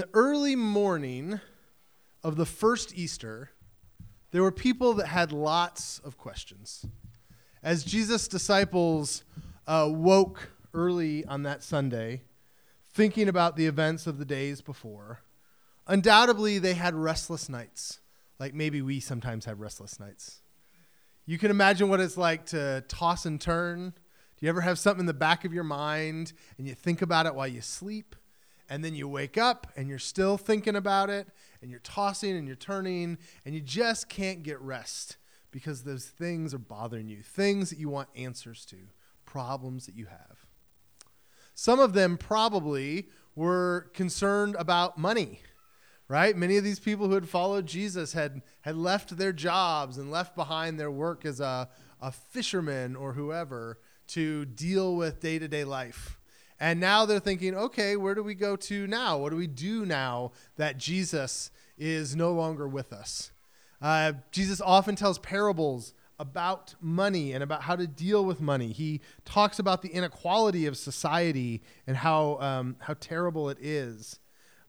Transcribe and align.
the 0.00 0.08
early 0.14 0.56
morning 0.56 1.38
of 2.24 2.36
the 2.36 2.46
first 2.46 2.96
Easter, 2.96 3.50
there 4.30 4.40
were 4.40 4.50
people 4.50 4.94
that 4.94 5.08
had 5.08 5.30
lots 5.30 5.98
of 5.98 6.16
questions. 6.16 6.86
As 7.62 7.84
Jesus' 7.84 8.26
disciples 8.26 9.24
uh, 9.66 9.90
woke 9.92 10.52
early 10.72 11.26
on 11.26 11.42
that 11.42 11.62
Sunday, 11.62 12.22
thinking 12.94 13.28
about 13.28 13.56
the 13.56 13.66
events 13.66 14.06
of 14.06 14.16
the 14.16 14.24
days 14.24 14.62
before, 14.62 15.20
undoubtedly 15.86 16.58
they 16.58 16.72
had 16.72 16.94
restless 16.94 17.50
nights, 17.50 18.00
like 18.38 18.54
maybe 18.54 18.80
we 18.80 19.00
sometimes 19.00 19.44
have 19.44 19.60
restless 19.60 20.00
nights. 20.00 20.40
You 21.26 21.36
can 21.36 21.50
imagine 21.50 21.90
what 21.90 22.00
it's 22.00 22.16
like 22.16 22.46
to 22.46 22.82
toss 22.88 23.26
and 23.26 23.38
turn. 23.38 23.90
Do 23.90 24.46
you 24.46 24.48
ever 24.48 24.62
have 24.62 24.78
something 24.78 25.00
in 25.00 25.06
the 25.06 25.12
back 25.12 25.44
of 25.44 25.52
your 25.52 25.62
mind 25.64 26.32
and 26.56 26.66
you 26.66 26.74
think 26.74 27.02
about 27.02 27.26
it 27.26 27.34
while 27.34 27.48
you 27.48 27.60
sleep? 27.60 28.16
And 28.70 28.84
then 28.84 28.94
you 28.94 29.08
wake 29.08 29.36
up 29.36 29.66
and 29.76 29.88
you're 29.88 29.98
still 29.98 30.38
thinking 30.38 30.76
about 30.76 31.10
it 31.10 31.26
and 31.60 31.70
you're 31.70 31.80
tossing 31.80 32.36
and 32.36 32.46
you're 32.46 32.56
turning 32.56 33.18
and 33.44 33.52
you 33.52 33.60
just 33.60 34.08
can't 34.08 34.44
get 34.44 34.60
rest 34.60 35.16
because 35.50 35.82
those 35.82 36.06
things 36.06 36.54
are 36.54 36.58
bothering 36.58 37.08
you, 37.08 37.20
things 37.20 37.70
that 37.70 37.80
you 37.80 37.88
want 37.88 38.08
answers 38.14 38.64
to, 38.66 38.76
problems 39.26 39.86
that 39.86 39.96
you 39.96 40.06
have. 40.06 40.46
Some 41.54 41.80
of 41.80 41.92
them 41.92 42.16
probably 42.16 43.08
were 43.34 43.90
concerned 43.92 44.54
about 44.56 44.96
money, 44.96 45.40
right? 46.06 46.36
Many 46.36 46.56
of 46.56 46.62
these 46.62 46.78
people 46.78 47.08
who 47.08 47.14
had 47.14 47.28
followed 47.28 47.66
Jesus 47.66 48.12
had, 48.12 48.42
had 48.60 48.76
left 48.76 49.16
their 49.16 49.32
jobs 49.32 49.98
and 49.98 50.12
left 50.12 50.36
behind 50.36 50.78
their 50.78 50.92
work 50.92 51.26
as 51.26 51.40
a, 51.40 51.68
a 52.00 52.12
fisherman 52.12 52.94
or 52.94 53.14
whoever 53.14 53.80
to 54.08 54.44
deal 54.44 54.94
with 54.94 55.20
day 55.20 55.40
to 55.40 55.48
day 55.48 55.64
life. 55.64 56.19
And 56.60 56.78
now 56.78 57.06
they're 57.06 57.20
thinking, 57.20 57.54
okay, 57.54 57.96
where 57.96 58.14
do 58.14 58.22
we 58.22 58.34
go 58.34 58.54
to 58.54 58.86
now? 58.86 59.16
What 59.16 59.30
do 59.30 59.36
we 59.36 59.46
do 59.46 59.86
now 59.86 60.32
that 60.56 60.76
Jesus 60.76 61.50
is 61.78 62.14
no 62.14 62.32
longer 62.32 62.68
with 62.68 62.92
us? 62.92 63.32
Uh, 63.80 64.12
Jesus 64.30 64.60
often 64.60 64.94
tells 64.94 65.18
parables 65.18 65.94
about 66.18 66.74
money 66.82 67.32
and 67.32 67.42
about 67.42 67.62
how 67.62 67.74
to 67.74 67.86
deal 67.86 68.26
with 68.26 68.42
money. 68.42 68.72
He 68.72 69.00
talks 69.24 69.58
about 69.58 69.80
the 69.80 69.88
inequality 69.88 70.66
of 70.66 70.76
society 70.76 71.62
and 71.86 71.96
how, 71.96 72.38
um, 72.40 72.76
how 72.80 72.94
terrible 73.00 73.48
it 73.48 73.56
is. 73.58 74.18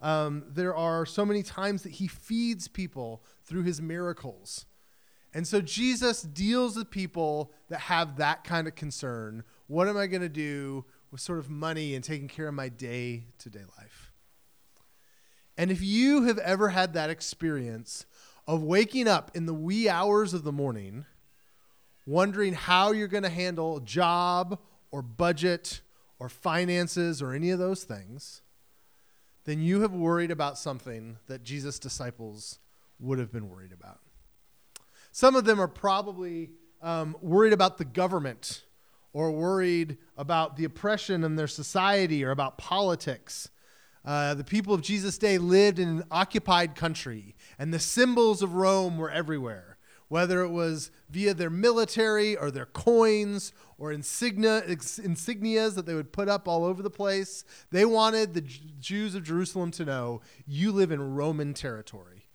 Um, 0.02 0.46
there 0.48 0.74
are 0.74 1.06
so 1.06 1.26
many 1.26 1.44
times 1.44 1.84
that 1.84 1.92
he 1.92 2.08
feeds 2.08 2.70
people 2.70 3.22
through 3.44 3.64
his 3.64 3.82
miracles. 3.82 4.66
And 5.34 5.46
so 5.46 5.60
Jesus 5.60 6.22
deals 6.22 6.78
with 6.78 6.90
people 6.90 7.52
that 7.68 7.82
have 7.82 8.16
that 8.18 8.46
kind 8.46 8.66
of 8.66 8.76
concern. 8.76 9.44
What 9.68 9.90
am 9.90 9.98
I 9.98 10.08
going 10.08 10.22
to 10.22 10.30
do 10.30 10.86
with 11.12 11.22
sort 11.22 11.40
of 11.40 11.50
money 11.50 11.94
and 11.94 12.04
taking 12.04 12.28
care 12.28 12.48
of 12.48 12.54
my 12.54 12.70
day 12.70 13.26
to 13.40 13.50
day 13.50 13.64
life? 13.78 14.12
And 15.58 15.70
if 15.70 15.82
you 15.82 16.24
have 16.24 16.38
ever 16.40 16.70
had 16.70 16.94
that 16.94 17.10
experience 17.10 18.06
of 18.48 18.64
waking 18.64 19.08
up 19.08 19.32
in 19.36 19.46
the 19.46 19.54
wee 19.54 19.88
hours 19.88 20.34
of 20.34 20.44
the 20.44 20.52
morning, 20.52 21.06
wondering 22.06 22.54
how 22.54 22.92
you're 22.92 23.08
going 23.08 23.24
to 23.24 23.30
handle 23.30 23.80
job 23.80 24.60
or 24.90 25.02
budget 25.02 25.82
or 26.20 26.30
finances 26.30 27.22
or 27.22 27.34
any 27.34 27.52
of 27.52 27.60
those 27.60 27.84
things, 27.84 28.42
then 29.46 29.62
you 29.62 29.82
have 29.82 29.94
worried 29.94 30.32
about 30.32 30.58
something 30.58 31.18
that 31.28 31.44
Jesus' 31.44 31.80
disciples 31.80 32.60
would 33.00 33.20
have 33.20 33.32
been 33.32 33.50
worried 33.50 33.72
about. 33.72 34.00
Some 35.12 35.36
of 35.36 35.46
them 35.46 35.60
are 35.60 35.68
probably 35.68 36.52
um, 36.82 37.16
worried 37.22 37.54
about 37.54 37.78
the 37.78 37.86
government 37.86 38.64
or 39.14 39.32
worried 39.32 39.98
about 40.18 40.56
the 40.56 40.64
oppression 40.64 41.24
in 41.24 41.36
their 41.36 41.48
society 41.48 42.24
or 42.24 42.32
about 42.32 42.58
politics. 42.58 43.50
Uh, 44.04 44.34
the 44.34 44.44
people 44.44 44.74
of 44.74 44.82
Jesus' 44.82 45.18
day 45.18 45.38
lived 45.38 45.78
in 45.78 45.88
an 45.88 46.04
occupied 46.10 46.76
country, 46.76 47.36
and 47.60 47.74
the 47.74 47.80
symbols 47.80 48.42
of 48.42 48.56
Rome 48.56 48.98
were 48.98 49.12
everywhere, 49.12 49.78
whether 50.08 50.42
it 50.42 50.50
was 50.50 50.92
via 51.10 51.34
their 51.34 51.50
military 51.50 52.36
or 52.36 52.50
their 52.50 52.66
coins 52.66 53.54
or 53.78 53.92
insignia, 53.92 54.64
insignias 54.68 55.76
that 55.76 55.86
they 55.86 55.94
would 55.94 56.12
put 56.12 56.30
up 56.30 56.48
all 56.48 56.64
over 56.66 56.82
the 56.82 56.90
place. 56.90 57.44
They 57.70 57.86
wanted 57.86 58.34
the 58.34 58.42
Jews 58.42 59.14
of 59.14 59.24
Jerusalem 59.24 59.72
to 59.72 59.86
know 59.86 60.22
you 60.48 60.72
live 60.72 60.92
in 60.92 61.16
Roman 61.16 61.54
territory. 61.54 62.26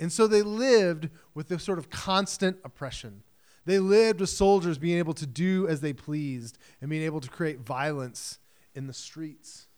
And 0.00 0.10
so 0.10 0.26
they 0.26 0.42
lived 0.42 1.10
with 1.34 1.48
this 1.48 1.62
sort 1.62 1.78
of 1.78 1.90
constant 1.90 2.56
oppression. 2.64 3.22
They 3.70 3.78
lived 3.78 4.18
with 4.18 4.30
soldiers 4.30 4.78
being 4.78 4.98
able 4.98 5.14
to 5.14 5.28
do 5.28 5.68
as 5.68 5.80
they 5.80 5.92
pleased 5.92 6.58
and 6.80 6.90
being 6.90 7.04
able 7.04 7.20
to 7.20 7.30
create 7.30 7.60
violence 7.60 8.40
in 8.74 8.88
the 8.88 8.92
streets. 8.92 9.68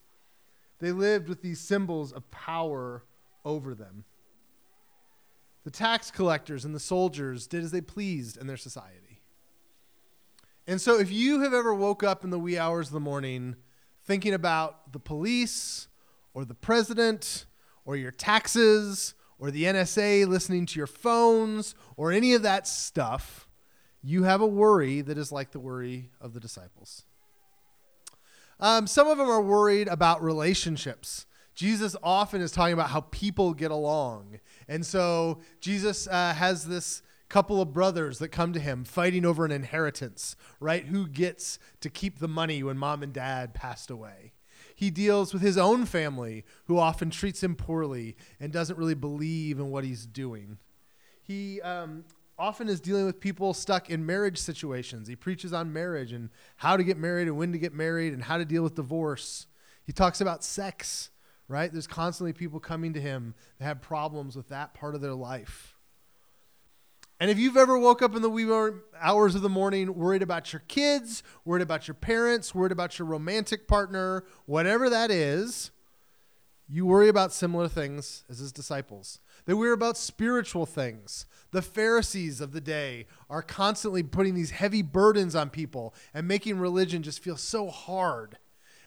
They 0.78 0.92
lived 0.92 1.28
with 1.28 1.42
these 1.42 1.60
symbols 1.60 2.10
of 2.10 2.30
power 2.30 3.04
over 3.44 3.74
them. 3.74 4.04
The 5.64 5.70
tax 5.70 6.10
collectors 6.10 6.64
and 6.64 6.74
the 6.74 6.80
soldiers 6.80 7.46
did 7.46 7.62
as 7.62 7.70
they 7.70 7.82
pleased 7.82 8.38
in 8.38 8.46
their 8.46 8.56
society. 8.56 9.20
And 10.66 10.80
so, 10.80 10.98
if 10.98 11.12
you 11.12 11.40
have 11.40 11.52
ever 11.52 11.74
woke 11.74 12.02
up 12.02 12.24
in 12.24 12.30
the 12.30 12.38
wee 12.38 12.56
hours 12.56 12.86
of 12.86 12.94
the 12.94 13.00
morning 13.00 13.56
thinking 14.06 14.32
about 14.32 14.94
the 14.94 15.00
police 15.00 15.88
or 16.32 16.46
the 16.46 16.54
president 16.54 17.44
or 17.84 17.96
your 17.96 18.10
taxes 18.10 19.12
or 19.38 19.50
the 19.50 19.64
NSA 19.64 20.26
listening 20.26 20.64
to 20.64 20.80
your 20.80 20.86
phones 20.86 21.74
or 21.98 22.10
any 22.10 22.32
of 22.32 22.40
that 22.40 22.66
stuff, 22.66 23.50
you 24.02 24.24
have 24.24 24.40
a 24.40 24.46
worry 24.46 25.00
that 25.00 25.18
is 25.18 25.30
like 25.32 25.52
the 25.52 25.60
worry 25.60 26.10
of 26.20 26.34
the 26.34 26.40
disciples. 26.40 27.04
Um, 28.60 28.86
some 28.86 29.08
of 29.08 29.18
them 29.18 29.28
are 29.28 29.42
worried 29.42 29.88
about 29.88 30.22
relationships. 30.22 31.26
Jesus 31.54 31.96
often 32.02 32.40
is 32.40 32.52
talking 32.52 32.72
about 32.72 32.90
how 32.90 33.02
people 33.10 33.54
get 33.54 33.70
along. 33.70 34.40
And 34.68 34.86
so 34.86 35.40
Jesus 35.60 36.06
uh, 36.06 36.32
has 36.34 36.66
this 36.66 37.02
couple 37.28 37.60
of 37.60 37.72
brothers 37.72 38.18
that 38.18 38.28
come 38.28 38.52
to 38.52 38.60
him 38.60 38.84
fighting 38.84 39.24
over 39.24 39.44
an 39.44 39.50
inheritance, 39.50 40.36
right? 40.60 40.84
Who 40.86 41.06
gets 41.06 41.58
to 41.80 41.90
keep 41.90 42.18
the 42.18 42.28
money 42.28 42.62
when 42.62 42.78
mom 42.78 43.02
and 43.02 43.12
dad 43.12 43.54
passed 43.54 43.90
away? 43.90 44.32
He 44.74 44.90
deals 44.90 45.32
with 45.32 45.42
his 45.42 45.58
own 45.58 45.86
family, 45.86 46.44
who 46.66 46.78
often 46.78 47.10
treats 47.10 47.42
him 47.42 47.56
poorly 47.56 48.16
and 48.40 48.52
doesn't 48.52 48.78
really 48.78 48.94
believe 48.94 49.58
in 49.58 49.70
what 49.70 49.84
he's 49.84 50.06
doing. 50.06 50.58
He 51.22 51.60
um, 51.62 52.04
often 52.38 52.68
is 52.68 52.80
dealing 52.80 53.06
with 53.06 53.20
people 53.20 53.54
stuck 53.54 53.90
in 53.90 54.04
marriage 54.04 54.38
situations. 54.38 55.08
He 55.08 55.16
preaches 55.16 55.52
on 55.52 55.72
marriage 55.72 56.12
and 56.12 56.30
how 56.56 56.76
to 56.76 56.84
get 56.84 56.96
married 56.96 57.28
and 57.28 57.36
when 57.36 57.52
to 57.52 57.58
get 57.58 57.74
married 57.74 58.12
and 58.12 58.22
how 58.22 58.38
to 58.38 58.44
deal 58.44 58.62
with 58.62 58.74
divorce. 58.74 59.46
He 59.84 59.92
talks 59.92 60.20
about 60.20 60.42
sex, 60.44 61.10
right? 61.48 61.72
There's 61.72 61.86
constantly 61.86 62.32
people 62.32 62.60
coming 62.60 62.92
to 62.94 63.00
him 63.00 63.34
that 63.58 63.64
have 63.64 63.80
problems 63.80 64.36
with 64.36 64.48
that 64.48 64.74
part 64.74 64.94
of 64.94 65.00
their 65.00 65.14
life. 65.14 65.76
And 67.20 67.30
if 67.30 67.38
you've 67.38 67.56
ever 67.56 67.78
woke 67.78 68.02
up 68.02 68.16
in 68.16 68.22
the 68.22 68.28
wee 68.28 68.50
hours 69.00 69.36
of 69.36 69.42
the 69.42 69.48
morning 69.48 69.94
worried 69.94 70.22
about 70.22 70.52
your 70.52 70.62
kids, 70.66 71.22
worried 71.44 71.62
about 71.62 71.86
your 71.86 71.94
parents, 71.94 72.52
worried 72.52 72.72
about 72.72 72.98
your 72.98 73.06
romantic 73.06 73.68
partner, 73.68 74.24
whatever 74.46 74.90
that 74.90 75.10
is, 75.12 75.70
you 76.68 76.84
worry 76.84 77.08
about 77.08 77.32
similar 77.32 77.68
things 77.68 78.24
as 78.28 78.38
his 78.38 78.50
disciples. 78.50 79.20
They 79.44 79.54
worry 79.54 79.72
about 79.72 79.96
spiritual 79.96 80.66
things. 80.66 81.26
The 81.50 81.62
Pharisees 81.62 82.40
of 82.40 82.52
the 82.52 82.60
day 82.60 83.06
are 83.28 83.42
constantly 83.42 84.02
putting 84.02 84.34
these 84.34 84.52
heavy 84.52 84.82
burdens 84.82 85.34
on 85.34 85.50
people 85.50 85.94
and 86.14 86.28
making 86.28 86.58
religion 86.58 87.02
just 87.02 87.22
feel 87.22 87.36
so 87.36 87.68
hard. 87.68 88.38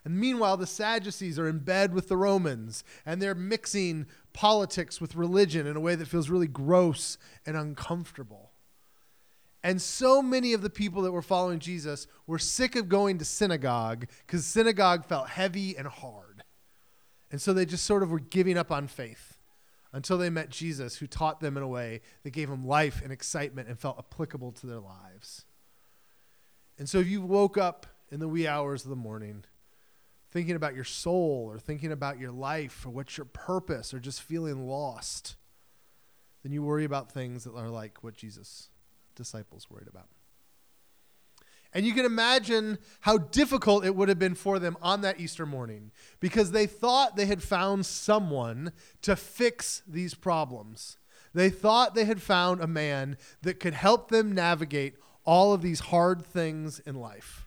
And 0.05 0.19
meanwhile, 0.19 0.55
the 0.55 0.67
Sadducees 0.67 1.38
are 1.39 1.49
in 1.49 1.59
bed 1.59 1.93
with 1.93 2.07
the 2.07 2.17
Romans 2.17 2.83
and 3.05 3.21
they're 3.21 3.35
mixing 3.35 4.05
politics 4.33 5.01
with 5.01 5.16
religion 5.16 5.67
in 5.67 5.75
a 5.75 5.79
way 5.79 5.95
that 5.95 6.07
feels 6.07 6.29
really 6.29 6.47
gross 6.47 7.17
and 7.45 7.57
uncomfortable. 7.57 8.51
And 9.63 9.81
so 9.81 10.22
many 10.22 10.53
of 10.53 10.61
the 10.61 10.69
people 10.69 11.01
that 11.01 11.11
were 11.11 11.23
following 11.23 11.57
Jesus 11.57 12.07
were 12.27 12.37
sick 12.37 12.75
of 12.75 12.87
going 12.87 13.17
to 13.17 13.25
synagogue 13.25 14.05
because 14.25 14.45
synagogue 14.45 15.05
felt 15.05 15.29
heavy 15.29 15.75
and 15.75 15.87
hard. 15.87 16.43
And 17.31 17.41
so 17.41 17.52
they 17.52 17.66
just 17.66 17.84
sort 17.84 18.03
of 18.03 18.11
were 18.11 18.19
giving 18.19 18.57
up 18.59 18.72
on 18.72 18.87
faith 18.87 19.34
until 19.95 20.17
they 20.17 20.29
met 20.29 20.49
Jesus, 20.49 20.97
who 20.97 21.07
taught 21.07 21.39
them 21.39 21.55
in 21.55 21.63
a 21.63 21.67
way 21.67 22.01
that 22.23 22.31
gave 22.31 22.49
them 22.49 22.67
life 22.67 23.01
and 23.01 23.13
excitement 23.13 23.69
and 23.69 23.79
felt 23.79 23.97
applicable 23.97 24.51
to 24.51 24.67
their 24.67 24.81
lives. 24.81 25.45
And 26.77 26.89
so 26.89 26.99
if 26.99 27.07
you 27.07 27.21
woke 27.21 27.57
up 27.57 27.85
in 28.11 28.19
the 28.19 28.27
wee 28.27 28.45
hours 28.45 28.83
of 28.83 28.89
the 28.89 28.97
morning 28.97 29.45
thinking 30.31 30.57
about 30.57 30.75
your 30.75 30.83
soul 30.83 31.47
or 31.49 31.57
thinking 31.57 31.93
about 31.93 32.19
your 32.19 32.33
life 32.33 32.85
or 32.85 32.89
what's 32.89 33.17
your 33.17 33.23
purpose 33.23 33.93
or 33.93 34.01
just 34.01 34.21
feeling 34.21 34.67
lost, 34.67 35.37
then 36.43 36.51
you 36.51 36.61
worry 36.61 36.83
about 36.83 37.09
things 37.09 37.45
that 37.45 37.55
are 37.55 37.69
like 37.69 38.03
what 38.03 38.15
Jesus' 38.15 38.67
disciples 39.15 39.69
worried 39.69 39.87
about. 39.87 40.09
And 41.75 41.85
you 41.85 41.93
can 41.93 42.05
imagine 42.05 42.77
how 43.01 43.17
difficult 43.17 43.83
it 43.83 43.97
would 43.97 44.07
have 44.07 44.17
been 44.17 44.33
for 44.33 44.59
them 44.59 44.77
on 44.81 45.01
that 45.01 45.19
Easter 45.19 45.45
morning 45.45 45.91
because 46.22 46.51
they 46.51 46.67
thought 46.67 47.17
they 47.17 47.25
had 47.25 47.43
found 47.43 47.85
someone 47.85 48.72
to 49.01 49.17
fix 49.17 49.83
these 49.85 50.13
problems. 50.13 50.97
They 51.33 51.49
thought 51.49 51.93
they 51.93 52.05
had 52.05 52.22
found 52.22 52.61
a 52.61 52.67
man 52.67 53.17
that 53.41 53.59
could 53.59 53.73
help 53.73 54.09
them 54.09 54.31
navigate 54.31 54.95
all 55.25 55.53
of 55.53 55.61
these 55.61 55.81
hard 55.81 56.25
things 56.25 56.79
in 56.79 56.95
life. 56.95 57.45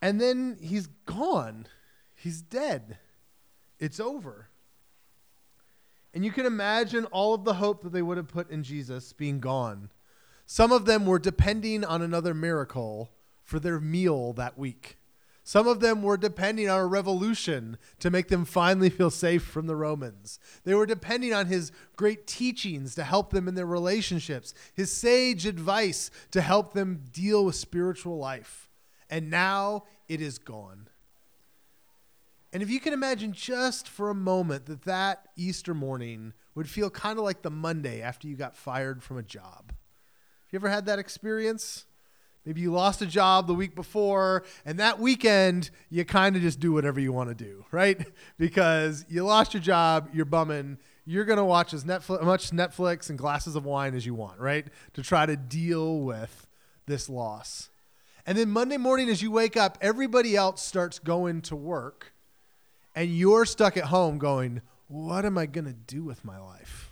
And 0.00 0.18
then 0.18 0.56
he's 0.58 0.86
gone, 1.04 1.66
he's 2.14 2.40
dead. 2.40 2.96
it's 3.78 4.00
over. 4.00 4.48
And 6.14 6.24
you 6.24 6.32
can 6.32 6.46
imagine 6.46 7.04
all 7.06 7.34
of 7.34 7.44
the 7.44 7.54
hope 7.54 7.82
that 7.82 7.92
they 7.92 8.00
would 8.00 8.16
have 8.16 8.28
put 8.28 8.50
in 8.50 8.62
Jesus 8.62 9.12
being 9.12 9.38
gone. 9.38 9.90
Some 10.46 10.70
of 10.70 10.86
them 10.86 11.06
were 11.06 11.18
depending 11.18 11.84
on 11.84 12.02
another 12.02 12.32
miracle 12.32 13.10
for 13.42 13.58
their 13.58 13.80
meal 13.80 14.32
that 14.34 14.56
week. 14.56 14.96
Some 15.42 15.68
of 15.68 15.78
them 15.78 16.02
were 16.02 16.16
depending 16.16 16.68
on 16.68 16.80
a 16.80 16.86
revolution 16.86 17.78
to 18.00 18.10
make 18.10 18.28
them 18.28 18.44
finally 18.44 18.90
feel 18.90 19.10
safe 19.10 19.44
from 19.44 19.66
the 19.68 19.76
Romans. 19.76 20.40
They 20.64 20.74
were 20.74 20.86
depending 20.86 21.32
on 21.32 21.46
his 21.46 21.70
great 21.94 22.26
teachings 22.26 22.96
to 22.96 23.04
help 23.04 23.30
them 23.30 23.46
in 23.46 23.54
their 23.54 23.66
relationships, 23.66 24.54
his 24.74 24.90
sage 24.90 25.46
advice 25.46 26.10
to 26.32 26.40
help 26.40 26.72
them 26.72 27.04
deal 27.12 27.44
with 27.44 27.54
spiritual 27.54 28.18
life. 28.18 28.68
And 29.08 29.30
now 29.30 29.84
it 30.08 30.20
is 30.20 30.38
gone. 30.38 30.88
And 32.52 32.62
if 32.62 32.70
you 32.70 32.80
can 32.80 32.92
imagine 32.92 33.32
just 33.32 33.88
for 33.88 34.10
a 34.10 34.14
moment 34.14 34.66
that 34.66 34.82
that 34.82 35.28
Easter 35.36 35.74
morning 35.74 36.32
would 36.54 36.68
feel 36.68 36.90
kind 36.90 37.18
of 37.18 37.24
like 37.24 37.42
the 37.42 37.50
Monday 37.50 38.00
after 38.00 38.26
you 38.26 38.34
got 38.34 38.56
fired 38.56 39.02
from 39.02 39.18
a 39.18 39.22
job. 39.22 39.72
You 40.56 40.60
ever 40.60 40.70
had 40.70 40.86
that 40.86 40.98
experience? 40.98 41.84
Maybe 42.46 42.62
you 42.62 42.72
lost 42.72 43.02
a 43.02 43.06
job 43.06 43.46
the 43.46 43.52
week 43.52 43.74
before, 43.74 44.42
and 44.64 44.80
that 44.80 44.98
weekend 44.98 45.68
you 45.90 46.02
kind 46.06 46.34
of 46.34 46.40
just 46.40 46.60
do 46.60 46.72
whatever 46.72 46.98
you 46.98 47.12
want 47.12 47.28
to 47.28 47.34
do, 47.34 47.66
right? 47.72 48.06
Because 48.38 49.04
you 49.06 49.22
lost 49.22 49.52
your 49.52 49.62
job, 49.62 50.08
you're 50.14 50.24
bumming. 50.24 50.78
You're 51.04 51.26
going 51.26 51.36
to 51.36 51.44
watch 51.44 51.74
as 51.74 51.84
Netflix, 51.84 52.22
much 52.22 52.52
Netflix 52.52 53.10
and 53.10 53.18
glasses 53.18 53.54
of 53.54 53.66
wine 53.66 53.94
as 53.94 54.06
you 54.06 54.14
want, 54.14 54.40
right? 54.40 54.66
To 54.94 55.02
try 55.02 55.26
to 55.26 55.36
deal 55.36 56.00
with 56.00 56.46
this 56.86 57.10
loss. 57.10 57.68
And 58.24 58.38
then 58.38 58.48
Monday 58.48 58.78
morning, 58.78 59.10
as 59.10 59.20
you 59.20 59.30
wake 59.30 59.58
up, 59.58 59.76
everybody 59.82 60.36
else 60.36 60.62
starts 60.62 60.98
going 60.98 61.42
to 61.42 61.54
work 61.54 62.14
and 62.94 63.14
you're 63.14 63.44
stuck 63.44 63.76
at 63.76 63.84
home 63.84 64.16
going, 64.16 64.62
What 64.88 65.26
am 65.26 65.36
I 65.36 65.44
going 65.44 65.66
to 65.66 65.74
do 65.74 66.02
with 66.02 66.24
my 66.24 66.38
life? 66.38 66.85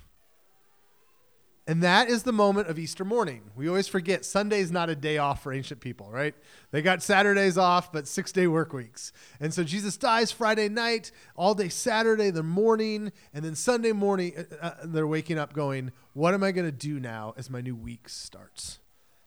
And 1.67 1.83
that 1.83 2.11
is 2.11 2.25
the 2.25 2.33
moment 2.33 2.69
of 2.69 2.79
Easter 2.79 3.07
morning. 3.07 3.51
We 3.57 3.69
always 3.69 3.89
forget 3.89 4.27
Sunday's 4.27 4.71
not 4.71 4.91
a 4.91 4.95
day 4.95 5.17
off 5.17 5.43
for 5.43 5.51
ancient 5.51 5.81
people, 5.81 6.11
right? 6.11 6.35
They 6.73 6.83
got 6.83 7.03
Saturdays 7.03 7.57
off, 7.57 7.91
but 7.91 8.07
six 8.07 8.33
day 8.33 8.47
work 8.47 8.75
weeks. 8.75 9.13
And 9.41 9.55
so 9.55 9.65
Jesus 9.65 9.97
dies 9.97 10.31
Friday 10.31 10.69
night, 10.69 11.11
all 11.37 11.55
day 11.55 11.71
Saturday, 11.71 12.29
the 12.31 12.43
morning, 12.43 13.13
and 13.33 13.43
then 13.43 13.55
Sunday 13.55 13.93
morning, 13.93 14.35
uh, 14.37 14.67
uh 14.67 14.75
they're 14.85 15.07
waking 15.07 15.39
up 15.39 15.55
going, 15.55 15.93
What 16.13 16.35
am 16.35 16.45
I 16.45 16.53
going 16.53 16.67
to 16.67 16.73
do 16.73 17.01
now 17.01 17.33
as 17.39 17.49
my 17.49 17.63
new 17.63 17.75
week 17.75 18.11
starts? 18.11 18.79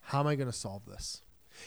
How 0.01 0.19
am 0.19 0.27
I 0.27 0.35
going 0.35 0.49
to 0.49 0.57
solve 0.57 0.85
this? 0.85 1.21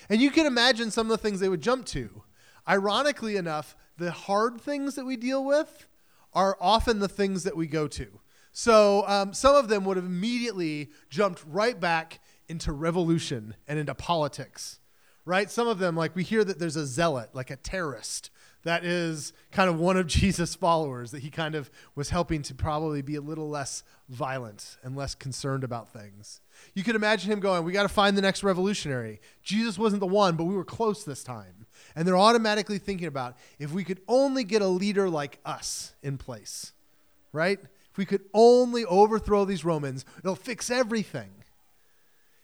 And 0.09 0.21
you 0.21 0.31
can 0.31 0.47
imagine 0.47 0.93
some 0.93 1.11
of 1.11 1.11
the 1.11 1.19
things 1.19 1.41
they 1.41 1.49
would 1.49 1.63
jump 1.63 1.85
to. 1.87 2.23
Ironically 2.69 3.37
enough, 3.37 3.75
the 3.99 4.13
hard 4.13 4.61
things 4.61 4.95
that 4.95 5.05
we 5.05 5.17
deal 5.17 5.45
with 5.45 5.89
are 6.33 6.57
often 6.61 7.01
the 7.01 7.09
things 7.09 7.43
that 7.43 7.57
we 7.57 7.67
go 7.67 7.89
to. 7.89 8.21
So 8.53 9.07
um, 9.07 9.33
some 9.33 9.55
of 9.55 9.69
them 9.69 9.85
would 9.85 9.97
have 9.97 10.07
immediately 10.07 10.91
jumped 11.09 11.45
right 11.47 11.79
back 11.79 12.21
into 12.49 12.73
revolution 12.73 13.55
and 13.69 13.79
into 13.79 13.95
politics, 13.95 14.81
right? 15.25 15.51
Some 15.51 15.69
of 15.69 15.79
them, 15.79 15.97
like 15.97 16.17
we 16.17 16.25
hear 16.25 16.43
that 16.45 16.59
there's 16.59 16.77
a 16.77 16.87
zealot, 16.87 17.31
like 17.33 17.51
a 17.51 17.57
terrorist, 17.57 18.31
that 18.65 18.85
is 18.85 19.33
kind 19.53 19.71
of 19.71 19.79
one 19.79 19.97
of 19.97 20.07
Jesus' 20.09 20.55
followers 20.55 21.13
that 21.13 21.21
he 21.21 21.31
kind 21.31 21.55
of 21.55 21.71
was 21.95 22.11
helping 22.11 22.43
to 22.43 22.55
probably 22.55 23.03
be 23.03 23.15
a 23.15 23.21
little 23.21 23.49
less 23.49 23.83
violent 24.09 24.77
and 24.83 24.97
less 24.97 25.15
concerned 25.15 25.65
about 25.65 25.93
things. 25.93 26.41
You 26.75 26.83
can 26.83 26.97
imagine 26.97 27.31
him 27.31 27.41
going, 27.41 27.65
We 27.65 27.73
got 27.73 27.85
to 27.85 27.89
find 27.89 28.17
the 28.17 28.23
next 28.23 28.43
revolutionary. 28.43 29.21
Jesus 29.43 29.79
wasn't 29.79 30.01
the 30.01 30.07
one, 30.07 30.37
but 30.37 30.45
we 30.45 30.55
were 30.55 30.65
close 30.65 31.05
this 31.05 31.25
time. 31.25 31.67
And 31.97 32.07
they're 32.07 32.19
automatically 32.19 32.79
thinking 32.79 33.07
about 33.07 33.37
if 33.59 33.73
we 33.73 33.85
could 33.85 34.01
only 34.07 34.45
get 34.45 34.61
a 34.61 34.67
leader 34.67 35.09
like 35.09 35.39
us 35.45 35.95
in 36.03 36.19
place, 36.19 36.73
right? 37.33 37.59
If 37.91 37.99
we 37.99 38.05
could 38.05 38.25
only 38.33 38.85
overthrow 38.85 39.45
these 39.45 39.65
Romans, 39.65 40.05
it'll 40.19 40.37
fix 40.37 40.71
everything. 40.71 41.31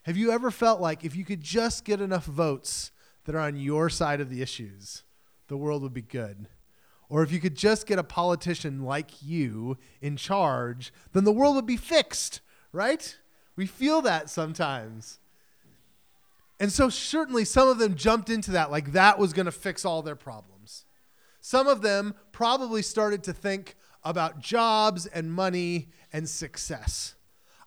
Have 0.02 0.16
you 0.16 0.30
ever 0.30 0.50
felt 0.50 0.80
like 0.80 1.04
if 1.04 1.16
you 1.16 1.24
could 1.24 1.40
just 1.40 1.84
get 1.84 2.00
enough 2.00 2.24
votes 2.24 2.90
that 3.24 3.34
are 3.34 3.40
on 3.40 3.56
your 3.56 3.88
side 3.88 4.20
of 4.20 4.30
the 4.30 4.42
issues, 4.42 5.02
the 5.48 5.56
world 5.56 5.82
would 5.82 5.94
be 5.94 6.02
good? 6.02 6.48
Or 7.08 7.22
if 7.22 7.30
you 7.30 7.40
could 7.40 7.56
just 7.56 7.86
get 7.86 7.98
a 7.98 8.04
politician 8.04 8.82
like 8.82 9.22
you 9.22 9.78
in 10.00 10.16
charge, 10.16 10.92
then 11.12 11.24
the 11.24 11.32
world 11.32 11.54
would 11.54 11.66
be 11.66 11.76
fixed, 11.76 12.40
right? 12.72 13.16
We 13.54 13.66
feel 13.66 14.02
that 14.02 14.28
sometimes. 14.28 15.18
And 16.58 16.72
so, 16.72 16.88
certainly, 16.88 17.44
some 17.44 17.68
of 17.68 17.78
them 17.78 17.94
jumped 17.94 18.30
into 18.30 18.50
that 18.52 18.70
like 18.70 18.92
that 18.92 19.18
was 19.18 19.32
going 19.32 19.46
to 19.46 19.52
fix 19.52 19.84
all 19.84 20.02
their 20.02 20.16
problems. 20.16 20.84
Some 21.40 21.68
of 21.68 21.82
them 21.82 22.14
probably 22.32 22.82
started 22.82 23.22
to 23.24 23.32
think 23.32 23.76
about 24.10 24.40
jobs 24.40 25.06
and 25.06 25.32
money 25.32 25.88
and 26.12 26.28
success. 26.28 27.16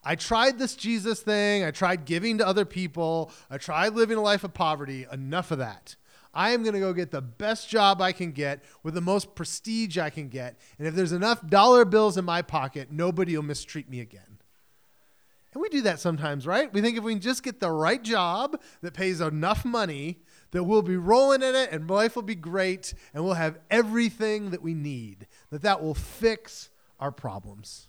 I 0.03 0.15
tried 0.15 0.57
this 0.57 0.75
Jesus 0.75 1.19
thing. 1.19 1.63
I 1.63 1.71
tried 1.71 2.06
giving 2.06 2.38
to 2.38 2.47
other 2.47 2.65
people. 2.65 3.31
I 3.50 3.57
tried 3.57 3.94
living 3.94 4.18
a 4.18 4.21
life 4.21 4.44
of 4.44 4.53
poverty. 4.53 5.06
Enough 5.12 5.51
of 5.51 5.57
that. 5.57 5.97
I 6.33 6.51
am 6.51 6.63
going 6.63 6.74
to 6.74 6.80
go 6.80 6.94
get 6.94 7.12
the 7.12 7.21
best 7.21 7.69
job 7.69 8.01
I 8.01 8.12
can 8.12 8.31
get 8.31 8.63
with 8.83 8.94
the 8.94 9.01
most 9.01 9.36
prestige 9.36 9.97
I 9.97 10.09
can 10.09 10.30
get. 10.30 10.57
And 10.77 10.88
if 10.88 10.95
there's 10.95 11.12
enough 11.12 11.45
dollar 11.45 11.83
bills 11.86 12.18
in 12.18 12.24
my 12.24 12.41
pocket, 12.41 12.91
nobody 12.91 13.36
will 13.36 13.44
mistreat 13.44 13.89
me 13.89 14.00
again. 14.00 14.39
And 15.53 15.62
we 15.62 15.69
do 15.69 15.81
that 15.81 16.00
sometimes, 16.00 16.45
right? 16.45 16.71
We 16.71 16.81
think 16.81 16.97
if 16.97 17.03
we 17.03 17.13
can 17.13 17.21
just 17.21 17.44
get 17.44 17.59
the 17.59 17.71
right 17.71 18.01
job 18.01 18.62
that 18.81 18.94
pays 18.94 19.19
enough 19.19 19.65
money, 19.65 20.19
that 20.51 20.63
we'll 20.63 20.81
be 20.81 20.98
rolling 20.98 21.44
in 21.44 21.56
it 21.56 21.69
and 21.72 21.90
life 21.90 22.16
will 22.16 22.24
be 22.24 22.36
great 22.36 22.94
and 23.13 23.24
we'll 23.24 23.34
have 23.34 23.60
everything 23.69 24.51
that 24.51 24.62
we 24.62 24.74
need, 24.74 25.28
that 25.51 25.62
that 25.62 25.81
will 25.81 25.94
fix 25.94 26.69
our 27.00 27.12
problems. 27.12 27.88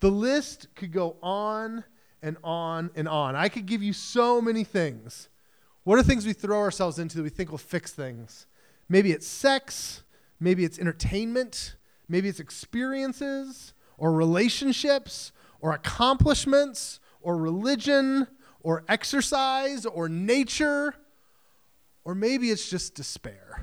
The 0.00 0.10
list 0.10 0.68
could 0.74 0.92
go 0.92 1.16
on 1.22 1.84
and 2.22 2.36
on 2.42 2.90
and 2.94 3.08
on. 3.08 3.36
I 3.36 3.48
could 3.48 3.66
give 3.66 3.82
you 3.82 3.92
so 3.92 4.40
many 4.40 4.64
things. 4.64 5.28
What 5.84 5.98
are 5.98 6.02
things 6.02 6.26
we 6.26 6.32
throw 6.32 6.58
ourselves 6.58 6.98
into 6.98 7.16
that 7.16 7.22
we 7.22 7.30
think 7.30 7.50
will 7.50 7.58
fix 7.58 7.92
things? 7.92 8.46
Maybe 8.88 9.12
it's 9.12 9.26
sex, 9.26 10.02
maybe 10.38 10.64
it's 10.64 10.78
entertainment, 10.78 11.76
maybe 12.08 12.28
it's 12.28 12.40
experiences 12.40 13.72
or 13.96 14.12
relationships 14.12 15.32
or 15.60 15.72
accomplishments 15.72 17.00
or 17.20 17.36
religion 17.36 18.26
or 18.60 18.84
exercise 18.88 19.86
or 19.86 20.08
nature, 20.08 20.94
or 22.10 22.14
maybe 22.16 22.50
it's 22.50 22.68
just 22.68 22.96
despair. 22.96 23.62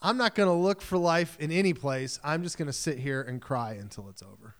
I'm 0.00 0.16
not 0.16 0.36
going 0.36 0.48
to 0.48 0.52
look 0.54 0.80
for 0.80 0.96
life 0.96 1.36
in 1.40 1.50
any 1.50 1.74
place. 1.74 2.20
I'm 2.22 2.44
just 2.44 2.56
going 2.56 2.66
to 2.66 2.72
sit 2.72 3.00
here 3.00 3.20
and 3.20 3.42
cry 3.42 3.72
until 3.72 4.08
it's 4.08 4.22
over. 4.22 4.54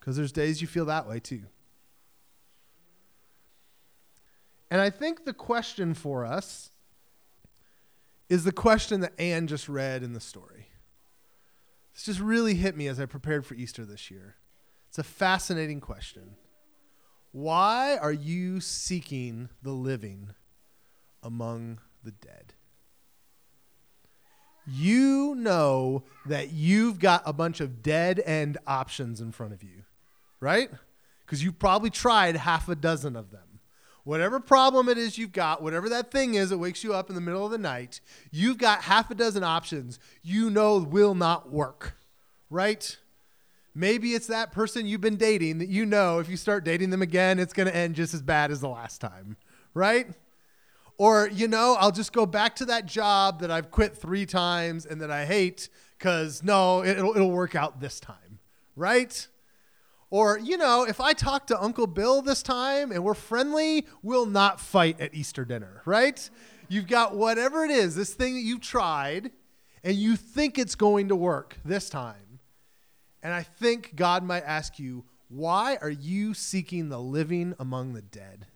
Because 0.00 0.16
there's 0.16 0.32
days 0.32 0.60
you 0.60 0.66
feel 0.66 0.86
that 0.86 1.08
way 1.08 1.20
too. 1.20 1.44
And 4.72 4.80
I 4.80 4.90
think 4.90 5.24
the 5.24 5.32
question 5.32 5.94
for 5.94 6.26
us 6.26 6.72
is 8.28 8.42
the 8.42 8.50
question 8.50 8.98
that 9.02 9.12
Anne 9.16 9.46
just 9.46 9.68
read 9.68 10.02
in 10.02 10.14
the 10.14 10.20
story. 10.20 10.66
This 11.94 12.06
just 12.06 12.18
really 12.18 12.54
hit 12.54 12.76
me 12.76 12.88
as 12.88 12.98
I 12.98 13.06
prepared 13.06 13.46
for 13.46 13.54
Easter 13.54 13.84
this 13.84 14.10
year. 14.10 14.34
It's 14.88 14.98
a 14.98 15.04
fascinating 15.04 15.78
question. 15.78 16.34
Why 17.30 17.98
are 17.98 18.10
you 18.10 18.58
seeking 18.58 19.48
the 19.62 19.70
living 19.70 20.34
among 21.22 21.78
the 22.02 22.12
dead? 22.12 22.54
You 24.66 25.34
know 25.36 26.04
that 26.26 26.52
you've 26.52 26.98
got 26.98 27.22
a 27.26 27.32
bunch 27.32 27.60
of 27.60 27.82
dead 27.82 28.20
end 28.24 28.58
options 28.66 29.20
in 29.20 29.32
front 29.32 29.52
of 29.52 29.62
you, 29.62 29.84
right? 30.40 30.70
Because 31.26 31.42
you've 31.42 31.58
probably 31.58 31.90
tried 31.90 32.36
half 32.36 32.68
a 32.68 32.76
dozen 32.76 33.16
of 33.16 33.30
them. 33.30 33.60
Whatever 34.04 34.40
problem 34.40 34.88
it 34.88 34.98
is 34.98 35.16
you've 35.16 35.32
got, 35.32 35.62
whatever 35.62 35.88
that 35.88 36.10
thing 36.10 36.34
is 36.34 36.50
that 36.50 36.58
wakes 36.58 36.82
you 36.82 36.92
up 36.92 37.08
in 37.08 37.14
the 37.14 37.20
middle 37.20 37.44
of 37.44 37.52
the 37.52 37.58
night, 37.58 38.00
you've 38.32 38.58
got 38.58 38.82
half 38.82 39.10
a 39.10 39.14
dozen 39.14 39.44
options 39.44 39.98
you 40.22 40.50
know 40.50 40.78
will 40.78 41.14
not 41.14 41.50
work, 41.50 41.96
right? 42.50 42.96
Maybe 43.74 44.14
it's 44.14 44.26
that 44.26 44.52
person 44.52 44.86
you've 44.86 45.00
been 45.00 45.16
dating 45.16 45.58
that 45.58 45.68
you 45.68 45.86
know 45.86 46.18
if 46.18 46.28
you 46.28 46.36
start 46.36 46.64
dating 46.64 46.90
them 46.90 47.02
again, 47.02 47.38
it's 47.38 47.52
going 47.52 47.68
to 47.68 47.74
end 47.74 47.94
just 47.94 48.12
as 48.12 48.22
bad 48.22 48.50
as 48.50 48.60
the 48.60 48.68
last 48.68 49.00
time, 49.00 49.36
right? 49.72 50.08
Or, 50.98 51.28
you 51.28 51.48
know, 51.48 51.76
I'll 51.78 51.92
just 51.92 52.12
go 52.12 52.26
back 52.26 52.56
to 52.56 52.64
that 52.66 52.86
job 52.86 53.40
that 53.40 53.50
I've 53.50 53.70
quit 53.70 53.96
three 53.96 54.26
times 54.26 54.86
and 54.86 55.00
that 55.00 55.10
I 55.10 55.24
hate 55.24 55.68
because 55.98 56.42
no, 56.42 56.84
it'll, 56.84 57.14
it'll 57.14 57.30
work 57.30 57.54
out 57.54 57.80
this 57.80 57.98
time, 57.98 58.38
right? 58.76 59.26
Or, 60.10 60.38
you 60.38 60.58
know, 60.58 60.84
if 60.84 61.00
I 61.00 61.12
talk 61.12 61.46
to 61.48 61.60
Uncle 61.60 61.86
Bill 61.86 62.22
this 62.22 62.42
time 62.42 62.92
and 62.92 63.02
we're 63.02 63.14
friendly, 63.14 63.86
we'll 64.02 64.26
not 64.26 64.60
fight 64.60 65.00
at 65.00 65.14
Easter 65.14 65.44
dinner, 65.44 65.82
right? 65.86 66.28
You've 66.68 66.86
got 66.86 67.16
whatever 67.16 67.64
it 67.64 67.70
is, 67.70 67.94
this 67.94 68.12
thing 68.12 68.34
that 68.34 68.42
you've 68.42 68.60
tried, 68.60 69.32
and 69.82 69.96
you 69.96 70.16
think 70.16 70.58
it's 70.58 70.74
going 70.74 71.08
to 71.08 71.16
work 71.16 71.56
this 71.64 71.88
time 71.88 72.32
and 73.22 73.32
I 73.32 73.42
think 73.42 73.94
God 73.94 74.24
might 74.24 74.44
ask 74.44 74.78
you, 74.78 75.04
why 75.28 75.78
are 75.80 75.90
you 75.90 76.34
seeking 76.34 76.88
the 76.88 76.98
living 76.98 77.54
among 77.58 77.92
the 77.92 78.02
dead? 78.02 78.46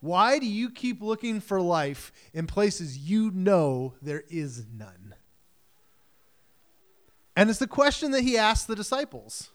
Why 0.00 0.38
do 0.38 0.46
you 0.46 0.70
keep 0.70 1.02
looking 1.02 1.40
for 1.40 1.60
life 1.60 2.10
in 2.32 2.46
places 2.46 2.98
you 2.98 3.30
know 3.30 3.94
there 4.00 4.24
is 4.28 4.64
none? 4.74 5.14
And 7.36 7.50
it's 7.50 7.58
the 7.58 7.66
question 7.66 8.10
that 8.12 8.22
he 8.22 8.36
asked 8.36 8.66
the 8.66 8.76
disciples. 8.76 9.50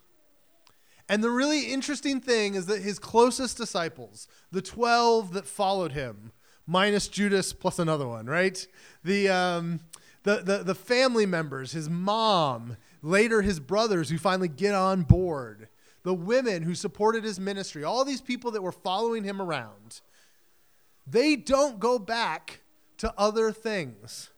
And 1.08 1.24
the 1.24 1.30
really 1.30 1.72
interesting 1.72 2.20
thing 2.20 2.56
is 2.56 2.66
that 2.68 2.82
his 2.82 2.98
closest 3.00 3.58
disciples, 3.58 4.28
the 4.52 4.62
12 4.62 5.34
that 5.34 5.46
followed 5.46 5.92
him, 5.92 6.32
minus 6.66 7.08
Judas 7.08 7.54
plus 7.54 7.78
another 7.78 8.08
one, 8.08 8.25
right? 8.25 8.66
The, 9.04 9.30
um, 9.30 9.80
the, 10.24 10.38
the, 10.38 10.58
the 10.64 10.75
family 10.75 11.25
members, 11.25 11.74
his 11.74 11.90
mom, 11.90 12.78
later 13.04 13.42
his 13.42 13.60
brothers 13.60 14.10
who 14.10 14.18
finally 14.18 14.48
get 14.48 14.74
on 14.74 15.04
board, 15.04 15.70
the 16.04 16.14
women 16.14 16.64
who 16.64 16.74
supported 16.74 17.24
his 17.24 17.40
ministry, 17.40 17.84
all 17.84 18.04
these 18.04 18.22
people 18.22 18.52
that 18.52 18.64
were 18.64 18.72
following 18.72 19.24
him 19.24 19.42
around, 19.42 20.02
they 21.08 21.36
don't 21.36 21.80
go 21.80 22.00
back 22.00 22.62
to 22.98 23.14
other 23.18 23.52
things. 23.52 24.32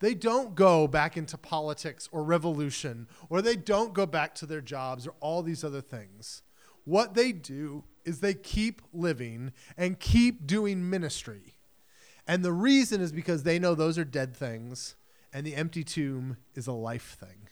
They 0.00 0.14
don't 0.14 0.54
go 0.54 0.86
back 0.86 1.16
into 1.16 1.36
politics 1.36 2.08
or 2.10 2.24
revolution, 2.24 3.06
or 3.28 3.42
they 3.42 3.56
don't 3.56 3.92
go 3.92 4.06
back 4.06 4.34
to 4.36 4.46
their 4.46 4.62
jobs 4.62 5.06
or 5.06 5.14
all 5.20 5.42
these 5.42 5.62
other 5.62 5.82
things. 5.82 6.42
What 6.84 7.14
they 7.14 7.32
do 7.32 7.84
is 8.04 8.20
they 8.20 8.34
keep 8.34 8.80
living 8.92 9.52
and 9.76 10.00
keep 10.00 10.46
doing 10.46 10.88
ministry. 10.88 11.54
And 12.26 12.44
the 12.44 12.52
reason 12.52 13.00
is 13.00 13.12
because 13.12 13.42
they 13.42 13.58
know 13.58 13.74
those 13.74 13.98
are 13.98 14.04
dead 14.04 14.34
things 14.34 14.94
and 15.32 15.46
the 15.46 15.54
empty 15.54 15.84
tomb 15.84 16.38
is 16.54 16.66
a 16.66 16.72
life 16.72 17.16
thing. 17.20 17.48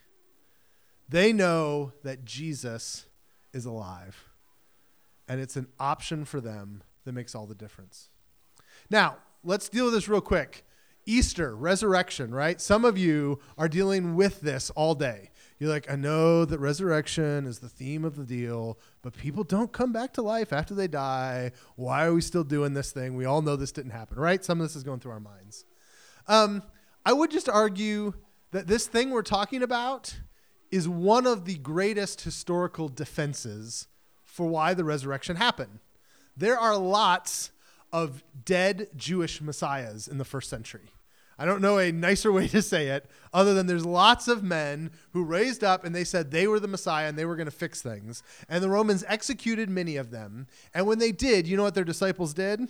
They 1.08 1.32
know 1.32 1.92
that 2.02 2.24
Jesus 2.24 3.06
is 3.52 3.64
alive. 3.64 4.28
And 5.28 5.40
it's 5.40 5.56
an 5.56 5.68
option 5.78 6.24
for 6.24 6.40
them 6.40 6.82
that 7.04 7.12
makes 7.12 7.34
all 7.34 7.46
the 7.46 7.54
difference. 7.54 8.08
Now, 8.90 9.18
let's 9.44 9.68
deal 9.68 9.86
with 9.86 9.94
this 9.94 10.08
real 10.08 10.20
quick. 10.20 10.64
Easter, 11.06 11.56
resurrection, 11.56 12.34
right? 12.34 12.60
Some 12.60 12.84
of 12.84 12.98
you 12.98 13.38
are 13.56 13.68
dealing 13.68 14.14
with 14.14 14.40
this 14.40 14.70
all 14.70 14.94
day. 14.94 15.30
You're 15.58 15.70
like, 15.70 15.90
I 15.90 15.96
know 15.96 16.44
that 16.44 16.60
resurrection 16.60 17.46
is 17.46 17.58
the 17.58 17.68
theme 17.68 18.04
of 18.04 18.16
the 18.16 18.24
deal, 18.24 18.78
but 19.02 19.16
people 19.16 19.42
don't 19.42 19.72
come 19.72 19.92
back 19.92 20.12
to 20.14 20.22
life 20.22 20.52
after 20.52 20.74
they 20.74 20.86
die. 20.86 21.52
Why 21.76 22.04
are 22.06 22.14
we 22.14 22.20
still 22.20 22.44
doing 22.44 22.74
this 22.74 22.92
thing? 22.92 23.16
We 23.16 23.24
all 23.24 23.42
know 23.42 23.56
this 23.56 23.72
didn't 23.72 23.92
happen, 23.92 24.18
right? 24.18 24.44
Some 24.44 24.60
of 24.60 24.66
this 24.66 24.76
is 24.76 24.84
going 24.84 25.00
through 25.00 25.12
our 25.12 25.20
minds. 25.20 25.64
Um, 26.28 26.62
I 27.04 27.12
would 27.12 27.30
just 27.30 27.48
argue 27.48 28.12
that 28.52 28.66
this 28.66 28.86
thing 28.86 29.10
we're 29.10 29.22
talking 29.22 29.62
about 29.62 30.20
is 30.70 30.88
one 30.88 31.26
of 31.26 31.44
the 31.44 31.56
greatest 31.56 32.20
historical 32.20 32.88
defenses 32.88 33.88
for 34.24 34.46
why 34.46 34.74
the 34.74 34.84
resurrection 34.84 35.36
happened. 35.36 35.80
There 36.36 36.58
are 36.58 36.76
lots 36.76 37.50
of 37.92 38.22
dead 38.44 38.88
Jewish 38.96 39.40
messiahs 39.40 40.08
in 40.08 40.18
the 40.18 40.24
first 40.24 40.50
century. 40.50 40.90
I 41.38 41.44
don't 41.44 41.62
know 41.62 41.78
a 41.78 41.92
nicer 41.92 42.32
way 42.38 42.48
to 42.48 42.60
say 42.60 42.88
it 42.88 43.06
other 43.32 43.54
than 43.54 43.66
there's 43.66 43.86
lots 43.86 44.28
of 44.28 44.42
men 44.42 44.90
who 45.12 45.22
raised 45.22 45.62
up 45.62 45.84
and 45.84 45.94
they 45.94 46.04
said 46.04 46.30
they 46.30 46.46
were 46.46 46.60
the 46.60 46.68
Messiah 46.68 47.08
and 47.08 47.18
they 47.18 47.24
were 47.24 47.36
going 47.36 47.46
to 47.46 47.52
fix 47.52 47.80
things. 47.80 48.22
And 48.48 48.62
the 48.62 48.68
Romans 48.68 49.04
executed 49.06 49.70
many 49.70 49.96
of 49.96 50.10
them. 50.10 50.46
And 50.74 50.86
when 50.86 50.98
they 50.98 51.12
did, 51.12 51.46
you 51.46 51.56
know 51.56 51.62
what 51.62 51.74
their 51.74 51.84
disciples 51.84 52.34
did? 52.34 52.68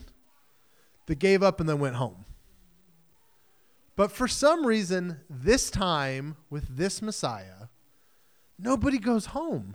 They 1.06 1.14
gave 1.14 1.42
up 1.42 1.60
and 1.60 1.68
then 1.68 1.78
went 1.78 1.96
home. 1.96 2.26
But 3.96 4.12
for 4.12 4.28
some 4.28 4.64
reason, 4.64 5.20
this 5.28 5.70
time 5.70 6.37
with 6.50 6.76
this 6.76 7.02
Messiah, 7.02 7.68
nobody 8.58 8.98
goes 8.98 9.26
home. 9.26 9.75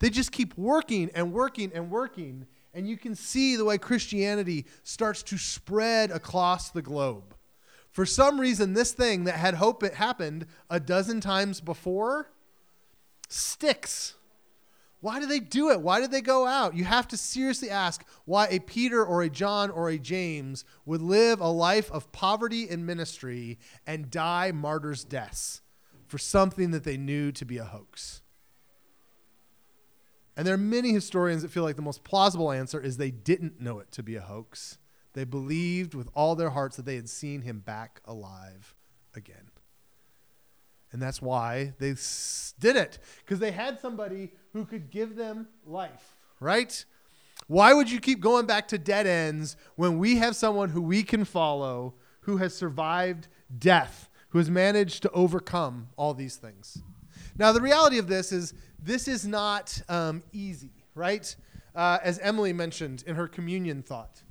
They 0.00 0.10
just 0.10 0.32
keep 0.32 0.56
working 0.56 1.10
and 1.14 1.32
working 1.32 1.70
and 1.74 1.90
working. 1.90 2.46
And 2.74 2.88
you 2.88 2.96
can 2.96 3.14
see 3.14 3.56
the 3.56 3.64
way 3.64 3.78
Christianity 3.78 4.66
starts 4.82 5.22
to 5.24 5.38
spread 5.38 6.10
across 6.10 6.70
the 6.70 6.82
globe. 6.82 7.34
For 7.90 8.06
some 8.06 8.38
reason, 8.40 8.74
this 8.74 8.92
thing 8.92 9.24
that 9.24 9.36
had 9.36 9.54
hope 9.54 9.82
it 9.82 9.94
happened 9.94 10.46
a 10.70 10.78
dozen 10.78 11.20
times 11.20 11.60
before 11.60 12.30
sticks. 13.28 14.14
Why 15.00 15.20
do 15.20 15.26
they 15.26 15.38
do 15.38 15.70
it? 15.70 15.80
Why 15.80 16.00
did 16.00 16.10
they 16.10 16.20
go 16.20 16.46
out? 16.46 16.74
You 16.74 16.84
have 16.84 17.06
to 17.08 17.16
seriously 17.16 17.70
ask 17.70 18.04
why 18.24 18.48
a 18.48 18.58
Peter 18.58 19.04
or 19.04 19.22
a 19.22 19.30
John 19.30 19.70
or 19.70 19.88
a 19.88 19.98
James 19.98 20.64
would 20.84 21.00
live 21.00 21.40
a 21.40 21.48
life 21.48 21.90
of 21.92 22.10
poverty 22.10 22.68
and 22.68 22.84
ministry 22.84 23.58
and 23.86 24.10
die 24.10 24.50
martyrs' 24.52 25.04
deaths 25.04 25.60
for 26.06 26.18
something 26.18 26.72
that 26.72 26.84
they 26.84 26.96
knew 26.96 27.30
to 27.32 27.44
be 27.44 27.58
a 27.58 27.64
hoax. 27.64 28.22
And 30.38 30.46
there 30.46 30.54
are 30.54 30.56
many 30.56 30.92
historians 30.92 31.42
that 31.42 31.50
feel 31.50 31.64
like 31.64 31.74
the 31.74 31.82
most 31.82 32.04
plausible 32.04 32.52
answer 32.52 32.80
is 32.80 32.96
they 32.96 33.10
didn't 33.10 33.60
know 33.60 33.80
it 33.80 33.90
to 33.90 34.04
be 34.04 34.14
a 34.14 34.20
hoax. 34.20 34.78
They 35.14 35.24
believed 35.24 35.94
with 35.94 36.08
all 36.14 36.36
their 36.36 36.50
hearts 36.50 36.76
that 36.76 36.86
they 36.86 36.94
had 36.94 37.08
seen 37.08 37.42
him 37.42 37.58
back 37.58 38.00
alive 38.04 38.76
again. 39.16 39.50
And 40.92 41.02
that's 41.02 41.20
why 41.20 41.74
they 41.80 41.96
did 42.60 42.76
it, 42.76 43.00
because 43.18 43.40
they 43.40 43.50
had 43.50 43.80
somebody 43.80 44.30
who 44.52 44.64
could 44.64 44.90
give 44.90 45.16
them 45.16 45.48
life, 45.66 46.16
right? 46.38 46.84
Why 47.48 47.74
would 47.74 47.90
you 47.90 47.98
keep 47.98 48.20
going 48.20 48.46
back 48.46 48.68
to 48.68 48.78
dead 48.78 49.08
ends 49.08 49.56
when 49.74 49.98
we 49.98 50.18
have 50.18 50.36
someone 50.36 50.68
who 50.68 50.82
we 50.82 51.02
can 51.02 51.24
follow 51.24 51.94
who 52.20 52.36
has 52.36 52.54
survived 52.54 53.26
death, 53.58 54.08
who 54.28 54.38
has 54.38 54.48
managed 54.48 55.02
to 55.02 55.10
overcome 55.10 55.88
all 55.96 56.14
these 56.14 56.36
things? 56.36 56.80
Now, 57.38 57.52
the 57.52 57.60
reality 57.60 57.98
of 57.98 58.08
this 58.08 58.32
is 58.32 58.52
this 58.82 59.08
is 59.08 59.26
not 59.26 59.80
um, 59.88 60.22
easy, 60.32 60.72
right? 60.94 61.34
Uh, 61.74 61.98
as 62.02 62.18
Emily 62.18 62.52
mentioned 62.52 63.04
in 63.06 63.14
her 63.14 63.28
communion 63.28 63.82
thought. 63.82 64.22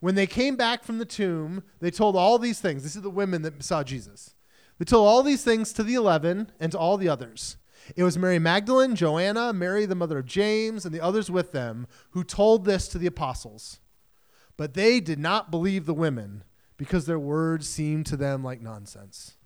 When 0.00 0.14
they 0.14 0.26
came 0.26 0.56
back 0.56 0.84
from 0.84 0.98
the 0.98 1.06
tomb, 1.06 1.62
they 1.80 1.90
told 1.90 2.16
all 2.16 2.38
these 2.38 2.60
things. 2.60 2.82
This 2.82 2.96
is 2.96 3.02
the 3.02 3.10
women 3.10 3.42
that 3.42 3.62
saw 3.62 3.82
Jesus. 3.82 4.34
They 4.78 4.84
told 4.84 5.08
all 5.08 5.22
these 5.22 5.42
things 5.42 5.72
to 5.72 5.82
the 5.82 5.94
eleven 5.94 6.52
and 6.60 6.70
to 6.72 6.78
all 6.78 6.98
the 6.98 7.08
others. 7.08 7.56
It 7.94 8.02
was 8.02 8.18
Mary 8.18 8.38
Magdalene, 8.38 8.94
Joanna, 8.94 9.52
Mary, 9.52 9.86
the 9.86 9.94
mother 9.94 10.18
of 10.18 10.26
James, 10.26 10.84
and 10.84 10.94
the 10.94 11.00
others 11.00 11.30
with 11.30 11.52
them 11.52 11.86
who 12.10 12.24
told 12.24 12.64
this 12.64 12.88
to 12.88 12.98
the 12.98 13.06
apostles. 13.06 13.78
But 14.56 14.74
they 14.74 15.00
did 15.00 15.18
not 15.18 15.50
believe 15.50 15.86
the 15.86 15.94
women 15.94 16.44
because 16.76 17.06
their 17.06 17.18
words 17.18 17.68
seemed 17.68 18.06
to 18.06 18.16
them 18.16 18.44
like 18.44 18.60
nonsense. 18.60 19.36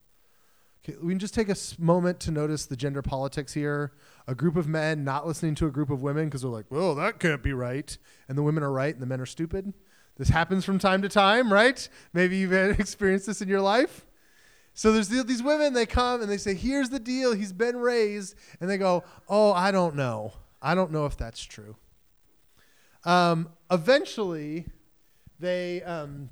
We 0.87 1.13
can 1.13 1.19
just 1.19 1.35
take 1.35 1.49
a 1.49 1.57
moment 1.79 2.21
to 2.21 2.31
notice 2.31 2.67
the 2.67 2.77
gender 2.77 3.03
politics 3.03 3.53
here. 3.53 3.93
A 4.27 4.35
group 4.35 4.57
of 4.57 4.67
men 4.67 5.05
not 5.05 5.27
listening 5.27 5.55
to 5.57 5.67
a 5.67 5.71
group 5.71 5.91
of 5.91 6.03
women 6.03 6.27
because 6.27 6.43
they're 6.43 6.51
like, 6.51 6.71
well, 6.71 6.95
that 6.95 7.21
can't 7.21 7.43
be 7.43 7.53
right. 7.53 7.97
And 8.29 8.39
the 8.39 8.43
women 8.43 8.63
are 8.63 8.73
right 8.73 8.93
and 8.93 9.03
the 9.03 9.07
men 9.07 9.21
are 9.21 9.27
stupid. 9.27 9.75
This 10.17 10.29
happens 10.29 10.65
from 10.65 10.79
time 10.79 11.03
to 11.03 11.09
time, 11.09 11.53
right? 11.53 11.89
Maybe 12.13 12.39
you've 12.39 12.53
experienced 12.81 13.27
this 13.27 13.43
in 13.43 13.49
your 13.49 13.61
life. 13.61 14.07
So 14.75 14.93
there's 14.93 15.09
these 15.09 15.43
women, 15.43 15.75
they 15.75 15.87
come 15.87 16.23
and 16.23 16.31
they 16.31 16.39
say, 16.39 16.55
Here's 16.55 16.91
the 16.91 17.01
deal. 17.01 17.35
He's 17.35 17.53
been 17.53 17.77
raised. 17.77 18.35
And 18.61 18.71
they 18.71 18.79
go, 18.79 19.05
Oh, 19.29 19.53
I 19.53 19.71
don't 19.71 19.97
know. 19.97 20.33
I 20.63 20.75
don't 20.75 20.93
know 20.93 21.07
if 21.07 21.17
that's 21.17 21.43
true. 21.43 21.77
Um, 23.05 23.51
eventually, 23.71 24.67
they, 25.39 25.83
um, 25.83 26.31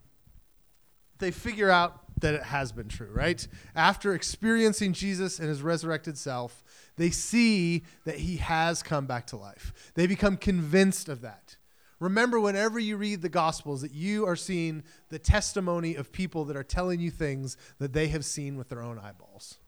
they 1.19 1.31
figure 1.31 1.71
out 1.71 2.08
that 2.21 2.35
it 2.35 2.43
has 2.45 2.73
been 2.73 2.89
true, 2.89 3.11
right? 3.13 3.47
After 3.75 4.15
experiencing 4.15 4.93
Jesus 4.93 5.39
and 5.39 5.49
his 5.49 5.63
resurrected 5.63 6.19
self, 6.19 6.63
they 6.97 7.11
see 7.11 7.85
that 8.05 8.17
he 8.17 8.37
has 8.37 8.83
come 8.83 9.07
back 9.07 9.27
to 9.29 9.37
life. 9.37 9.73
They 9.95 10.07
become 10.07 10.37
convinced 10.37 11.09
of 11.09 11.21
that. 11.23 11.57
Remember, 12.01 12.39
whenever 12.39 12.79
you 12.79 12.97
read 12.97 13.23
the 13.23 13.29
Gospels, 13.29 13.83
that 13.83 13.93
you 13.93 14.25
are 14.27 14.37
seeing 14.37 14.85
the 15.09 15.19
testimony 15.19 15.97
of 15.97 16.13
people 16.13 16.45
that 16.45 16.57
are 16.57 16.63
telling 16.63 17.01
you 17.01 17.11
things 17.11 17.57
that 17.79 17.93
they 17.93 18.09
have 18.09 18.25
seen 18.25 18.57
with 18.57 18.69
their 18.69 18.83
own 18.83 18.99
eyeballs. 18.99 19.59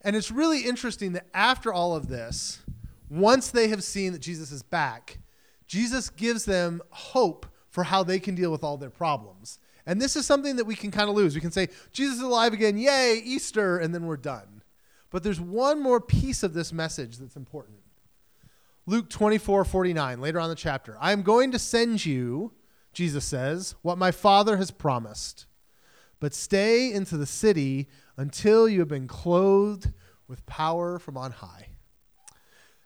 And 0.00 0.16
it's 0.16 0.30
really 0.30 0.62
interesting 0.62 1.12
that 1.12 1.28
after 1.32 1.72
all 1.72 1.94
of 1.94 2.08
this, 2.08 2.60
once 3.08 3.50
they 3.50 3.68
have 3.68 3.84
seen 3.84 4.12
that 4.12 4.20
Jesus 4.20 4.50
is 4.50 4.62
back, 4.62 5.18
Jesus 5.66 6.10
gives 6.10 6.44
them 6.44 6.82
hope 6.90 7.46
for 7.68 7.84
how 7.84 8.02
they 8.02 8.18
can 8.18 8.34
deal 8.34 8.50
with 8.50 8.62
all 8.62 8.76
their 8.76 8.90
problems. 8.90 9.58
And 9.86 10.00
this 10.00 10.16
is 10.16 10.26
something 10.26 10.56
that 10.56 10.64
we 10.64 10.74
can 10.74 10.90
kind 10.90 11.08
of 11.08 11.14
lose. 11.14 11.34
We 11.34 11.40
can 11.40 11.52
say, 11.52 11.68
Jesus 11.92 12.16
is 12.16 12.22
alive 12.22 12.52
again, 12.52 12.78
yay, 12.78 13.20
Easter, 13.24 13.78
and 13.78 13.94
then 13.94 14.06
we're 14.06 14.16
done. 14.16 14.62
But 15.10 15.22
there's 15.22 15.40
one 15.40 15.80
more 15.80 16.00
piece 16.00 16.42
of 16.42 16.54
this 16.54 16.72
message 16.72 17.18
that's 17.18 17.36
important. 17.36 17.78
Luke 18.86 19.08
24, 19.08 19.64
49, 19.64 20.20
later 20.20 20.40
on 20.40 20.48
the 20.48 20.54
chapter. 20.54 20.96
I 21.00 21.12
am 21.12 21.22
going 21.22 21.52
to 21.52 21.58
send 21.58 22.04
you, 22.04 22.52
Jesus 22.92 23.24
says, 23.24 23.74
what 23.82 23.96
my 23.98 24.10
Father 24.10 24.56
has 24.56 24.70
promised. 24.70 25.46
But 26.20 26.34
stay 26.34 26.92
into 26.92 27.16
the 27.16 27.26
city 27.26 27.88
until 28.16 28.68
you 28.68 28.80
have 28.80 28.88
been 28.88 29.06
clothed 29.08 29.92
with 30.28 30.46
power 30.46 30.98
from 30.98 31.16
on 31.16 31.32
high. 31.32 31.68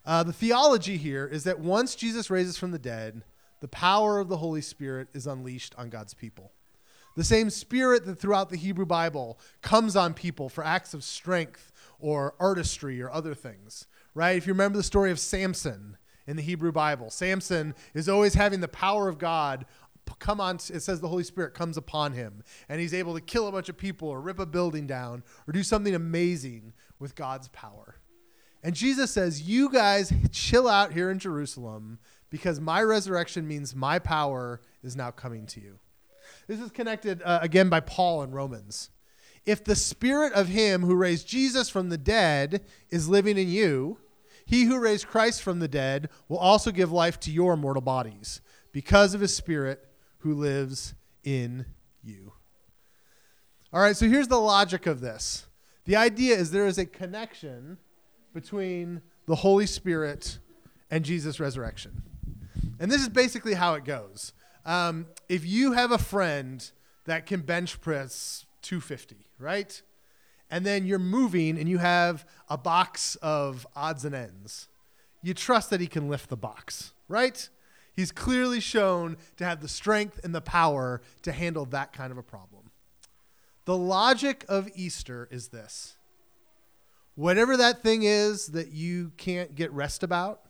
Uh, 0.04 0.22
the 0.22 0.32
theology 0.32 0.96
here 0.96 1.26
is 1.26 1.44
that 1.44 1.60
once 1.60 1.94
Jesus 1.94 2.30
raises 2.30 2.56
from 2.56 2.70
the 2.70 2.78
dead, 2.78 3.24
the 3.60 3.68
power 3.68 4.18
of 4.18 4.28
the 4.28 4.38
Holy 4.38 4.60
Spirit 4.60 5.08
is 5.12 5.26
unleashed 5.26 5.74
on 5.76 5.90
God's 5.90 6.14
people. 6.14 6.52
The 7.18 7.24
same 7.24 7.50
spirit 7.50 8.06
that 8.06 8.18
throughout 8.18 8.48
the 8.48 8.56
Hebrew 8.56 8.86
Bible 8.86 9.38
comes 9.60 9.96
on 9.96 10.14
people 10.14 10.48
for 10.48 10.64
acts 10.64 10.94
of 10.94 11.04
strength 11.04 11.72
or 11.98 12.34
artistry 12.40 13.02
or 13.02 13.10
other 13.10 13.34
things 13.34 13.86
right? 14.18 14.36
If 14.36 14.48
you 14.48 14.52
remember 14.52 14.76
the 14.76 14.82
story 14.82 15.12
of 15.12 15.20
Samson 15.20 15.96
in 16.26 16.36
the 16.36 16.42
Hebrew 16.42 16.72
Bible, 16.72 17.08
Samson 17.08 17.72
is 17.94 18.08
always 18.08 18.34
having 18.34 18.60
the 18.60 18.68
power 18.68 19.08
of 19.08 19.16
God 19.16 19.64
come 20.18 20.40
on. 20.40 20.56
It 20.56 20.80
says 20.80 21.00
the 21.00 21.08
Holy 21.08 21.22
Spirit 21.22 21.52
comes 21.52 21.76
upon 21.76 22.14
him, 22.14 22.42
and 22.68 22.80
he's 22.80 22.94
able 22.94 23.14
to 23.14 23.20
kill 23.20 23.46
a 23.46 23.52
bunch 23.52 23.68
of 23.68 23.76
people, 23.76 24.08
or 24.08 24.22
rip 24.22 24.38
a 24.38 24.46
building 24.46 24.86
down, 24.86 25.22
or 25.46 25.52
do 25.52 25.62
something 25.62 25.94
amazing 25.94 26.72
with 26.98 27.14
God's 27.14 27.48
power. 27.48 27.96
And 28.62 28.74
Jesus 28.74 29.10
says, 29.10 29.42
"You 29.42 29.70
guys 29.70 30.12
chill 30.32 30.66
out 30.66 30.94
here 30.94 31.10
in 31.10 31.18
Jerusalem, 31.18 31.98
because 32.30 32.58
my 32.58 32.82
resurrection 32.82 33.46
means 33.46 33.76
my 33.76 33.98
power 33.98 34.62
is 34.82 34.96
now 34.96 35.10
coming 35.10 35.46
to 35.48 35.60
you." 35.60 35.78
This 36.48 36.60
is 36.60 36.70
connected 36.70 37.22
uh, 37.22 37.40
again 37.42 37.68
by 37.68 37.80
Paul 37.80 38.22
in 38.22 38.32
Romans. 38.32 38.88
If 39.44 39.62
the 39.62 39.76
spirit 39.76 40.32
of 40.32 40.48
him 40.48 40.82
who 40.82 40.94
raised 40.94 41.28
Jesus 41.28 41.68
from 41.68 41.90
the 41.90 41.98
dead 41.98 42.64
is 42.90 43.08
living 43.08 43.36
in 43.36 43.48
you, 43.48 43.98
he 44.46 44.64
who 44.64 44.78
raised 44.78 45.06
Christ 45.06 45.42
from 45.42 45.60
the 45.60 45.68
dead 45.68 46.08
will 46.26 46.38
also 46.38 46.70
give 46.70 46.90
life 46.90 47.20
to 47.20 47.30
your 47.30 47.54
mortal 47.54 47.82
bodies 47.82 48.40
because 48.72 49.12
of 49.12 49.20
his 49.20 49.36
spirit 49.36 49.86
who 50.20 50.32
lives 50.32 50.94
in 51.22 51.66
you. 52.02 52.32
All 53.70 53.82
right, 53.82 53.96
so 53.96 54.08
here's 54.08 54.28
the 54.28 54.40
logic 54.40 54.86
of 54.86 55.00
this. 55.00 55.46
The 55.84 55.96
idea 55.96 56.34
is 56.34 56.50
there 56.50 56.66
is 56.66 56.78
a 56.78 56.86
connection 56.86 57.76
between 58.32 59.02
the 59.26 59.34
Holy 59.34 59.66
Spirit 59.66 60.38
and 60.90 61.04
Jesus' 61.04 61.38
resurrection. 61.38 62.02
And 62.80 62.90
this 62.90 63.02
is 63.02 63.10
basically 63.10 63.54
how 63.54 63.74
it 63.74 63.84
goes. 63.84 64.32
Um, 64.68 65.06
if 65.28 65.46
you 65.46 65.72
have 65.72 65.92
a 65.92 65.98
friend 65.98 66.70
that 67.06 67.26
can 67.26 67.40
bench 67.40 67.80
press 67.80 68.44
250, 68.62 69.16
right? 69.38 69.82
and 70.50 70.64
then 70.64 70.86
you're 70.86 70.98
moving 70.98 71.58
and 71.58 71.68
you 71.68 71.78
have 71.78 72.26
a 72.48 72.56
box 72.56 73.16
of 73.16 73.66
odds 73.76 74.04
and 74.04 74.14
ends, 74.14 74.68
you 75.22 75.34
trust 75.34 75.70
that 75.70 75.80
he 75.80 75.86
can 75.86 76.08
lift 76.08 76.28
the 76.28 76.36
box, 76.36 76.92
right? 77.08 77.48
He's 77.94 78.12
clearly 78.12 78.60
shown 78.60 79.16
to 79.36 79.44
have 79.44 79.60
the 79.60 79.68
strength 79.68 80.20
and 80.24 80.34
the 80.34 80.40
power 80.40 81.02
to 81.22 81.32
handle 81.32 81.64
that 81.66 81.92
kind 81.92 82.12
of 82.12 82.18
a 82.18 82.22
problem. 82.22 82.70
The 83.64 83.76
logic 83.76 84.44
of 84.48 84.68
Easter 84.74 85.28
is 85.30 85.48
this 85.48 85.96
whatever 87.14 87.56
that 87.56 87.82
thing 87.82 88.04
is 88.04 88.46
that 88.48 88.70
you 88.70 89.10
can't 89.16 89.56
get 89.56 89.72
rest 89.72 90.04
about, 90.04 90.40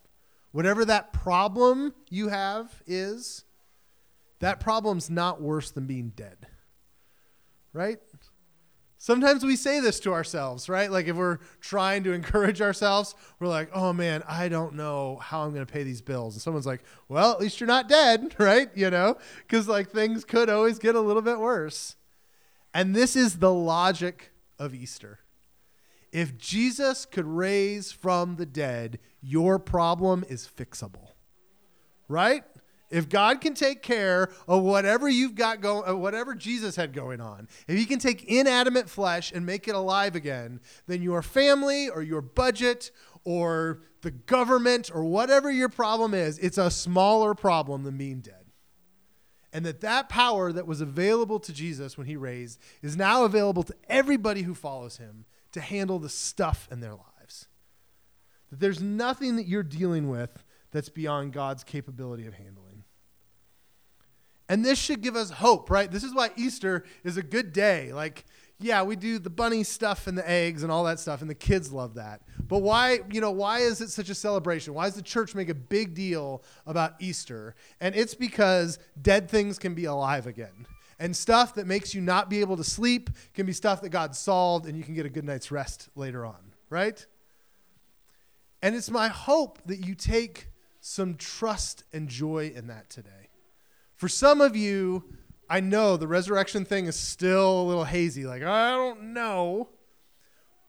whatever 0.53 0.85
that 0.85 1.15
problem 1.15 1.95
you 2.11 2.29
have 2.29 2.83
is, 2.87 3.45
that 4.41 4.61
problem's 4.61 5.11
not 5.11 5.41
worse 5.41 5.71
than 5.71 5.87
being 5.87 6.13
dead. 6.15 6.47
Right? 7.73 7.99
Sometimes 9.01 9.45
we 9.45 9.55
say 9.55 9.79
this 9.79 10.01
to 10.01 10.13
ourselves, 10.13 10.69
right? 10.69 10.91
Like 10.91 11.07
if 11.07 11.15
we're 11.15 11.39
trying 11.61 12.03
to 12.05 12.13
encourage 12.15 12.61
ourselves, 12.61 13.15
we're 13.39 13.47
like, 13.47 13.71
oh 13.73 13.93
man, 13.93 14.25
I 14.29 14.49
don't 14.49 14.75
know 14.75 15.17
how 15.23 15.43
I'm 15.43 15.55
going 15.55 15.65
to 15.65 15.73
pay 15.73 15.85
these 15.85 16.03
bills. 16.03 16.35
And 16.35 16.43
someone's 16.43 16.67
like, 16.67 16.83
well, 17.09 17.33
at 17.33 17.41
least 17.41 17.61
you're 17.61 17.69
not 17.69 17.89
dead, 17.89 18.35
right? 18.39 18.69
You 18.75 18.91
know, 18.91 19.17
because 19.39 19.69
like 19.69 19.91
things 19.91 20.25
could 20.25 20.51
always 20.51 20.79
get 20.79 20.97
a 20.97 21.01
little 21.01 21.23
bit 21.23 21.39
worse. 21.39 21.95
And 22.75 22.95
this 22.95 23.15
is 23.17 23.39
the 23.39 23.53
logic 23.53 24.33
of 24.59 24.75
Easter. 24.75 25.21
If 26.11 26.37
Jesus 26.37 27.07
could 27.07 27.27
raise 27.27 27.93
from 27.93 28.37
the 28.37 28.47
dead, 28.47 28.99
your 29.21 29.59
problem 29.59 30.25
is 30.29 30.49
fixable, 30.49 31.13
right? 32.09 32.45
If 32.91 33.09
God 33.09 33.41
can 33.41 33.55
take 33.55 33.83
care 33.83 34.31
of 34.47 34.63
whatever 34.63 35.09
you've 35.09 35.35
got 35.35 35.61
going, 35.61 35.89
uh, 35.89 35.95
whatever 35.95 36.35
Jesus 36.35 36.77
had 36.77 36.95
going 36.95 37.21
on, 37.21 37.49
if 37.67 37.77
He 37.77 37.85
can 37.85 37.99
take 37.99 38.25
inanimate 38.25 38.89
flesh 38.89 39.31
and 39.33 39.45
make 39.45 39.69
it 39.69 39.75
alive 39.75 40.17
again, 40.17 40.61
then 40.87 41.03
your 41.03 41.21
family 41.21 41.91
or 41.91 42.03
your 42.03 42.23
budget 42.23 42.91
or 43.25 43.83
the 44.01 44.11
government 44.11 44.91
or 44.95 45.05
whatever 45.05 45.51
your 45.51 45.69
problem 45.69 46.15
is, 46.15 46.39
it's 46.39 46.57
a 46.57 46.71
smaller 46.71 47.35
problem 47.35 47.83
than 47.83 47.99
being 47.99 48.21
dead. 48.21 48.35
And 49.53 49.67
that 49.67 49.81
that 49.81 50.09
power 50.09 50.53
that 50.53 50.67
was 50.67 50.81
available 50.81 51.41
to 51.41 51.53
Jesus 51.53 51.99
when 51.99 52.07
He 52.07 52.17
raised 52.17 52.59
is 52.83 52.97
now 52.97 53.25
available 53.25 53.63
to 53.65 53.75
everybody 53.89 54.43
who 54.43 54.55
follows 54.55 54.97
Him 54.97 55.27
to 55.53 55.61
handle 55.61 55.99
the 55.99 56.09
stuff 56.09 56.69
in 56.71 56.81
their 56.81 56.95
lives. 56.95 57.49
That 58.51 58.61
there's 58.61 58.83
nothing 58.83 59.37
that 59.37 59.47
you're 59.47 59.63
dealing 59.63 60.09
with 60.09 60.45
that's 60.71 60.91
beyond 60.91 61.33
God's 61.33 61.65
capability 61.65 62.27
of 62.27 62.35
handling. 62.35 62.68
And 64.49 64.65
this 64.65 64.79
should 64.79 65.03
give 65.03 65.17
us 65.17 65.31
hope, 65.31 65.71
right? 65.71 65.91
This 65.91 66.05
is 66.05 66.15
why 66.15 66.31
Easter 66.37 66.85
is 67.05 67.17
a 67.17 67.23
good 67.23 67.53
day. 67.53 67.93
Like, 67.93 68.25
yeah, 68.61 68.83
we 68.83 68.97
do 68.97 69.19
the 69.19 69.31
bunny 69.31 69.63
stuff 69.63 70.07
and 70.07 70.19
the 70.19 70.29
eggs 70.29 70.63
and 70.63 70.73
all 70.73 70.85
that 70.85 70.99
stuff, 70.99 71.21
and 71.21 71.31
the 71.31 71.35
kids 71.35 71.73
love 71.73 71.95
that. 71.95 72.23
But 72.49 72.59
why, 72.61 73.01
you 73.13 73.21
know, 73.21 73.31
why 73.31 73.61
is 73.61 73.81
it 73.81 73.91
such 73.91 74.09
a 74.09 74.15
celebration? 74.15 74.75
Why 74.75 74.87
does 74.87 74.95
the 74.95 75.03
church 75.03 75.35
make 75.35 75.49
a 75.49 75.55
big 75.55 75.95
deal 75.95 76.43
about 76.67 76.95
Easter? 76.99 77.55
And 77.81 77.95
it's 77.95 78.15
because 78.15 78.79
dead 79.01 79.31
things 79.31 79.59
can 79.59 79.75
be 79.75 79.85
alive 79.85 80.27
again. 80.27 80.67
And 80.99 81.17
stuff 81.17 81.55
that 81.55 81.67
makes 81.69 81.95
you 81.95 82.01
not 82.01 82.29
be 82.29 82.41
able 82.41 82.57
to 82.57 82.65
sleep 82.65 83.11
can 83.33 83.47
be 83.47 83.53
stuff 83.53 83.83
that 83.83 83.91
God 83.91 84.17
solved, 84.17 84.67
and 84.67 84.77
you 84.77 84.83
can 84.83 84.95
get 84.95 85.07
a 85.07 85.11
good 85.11 85.25
night's 85.25 85.53
rest 85.53 85.89
later 85.95 86.27
on, 86.27 86.53
right? 86.71 87.07
And 88.61 88.75
it's 88.75 88.91
my 88.91 89.07
hope 89.07 89.61
that 89.67 89.87
you 89.87 89.95
take 89.95 90.49
some 90.81 91.15
trust 91.15 91.85
and 91.93 92.09
joy 92.09 92.53
in 92.57 92.67
that 92.69 92.91
today. 92.91 93.11
For 93.99 94.09
some 94.09 94.41
of 94.41 94.55
you, 94.55 95.03
I 95.51 95.59
know 95.59 95.97
the 95.97 96.07
resurrection 96.07 96.65
thing 96.65 96.87
is 96.87 96.95
still 96.95 97.63
a 97.63 97.65
little 97.65 97.85
hazy. 97.85 98.25
Like, 98.25 98.45
I 98.45 98.71
don't 98.71 99.13
know. 99.13 99.71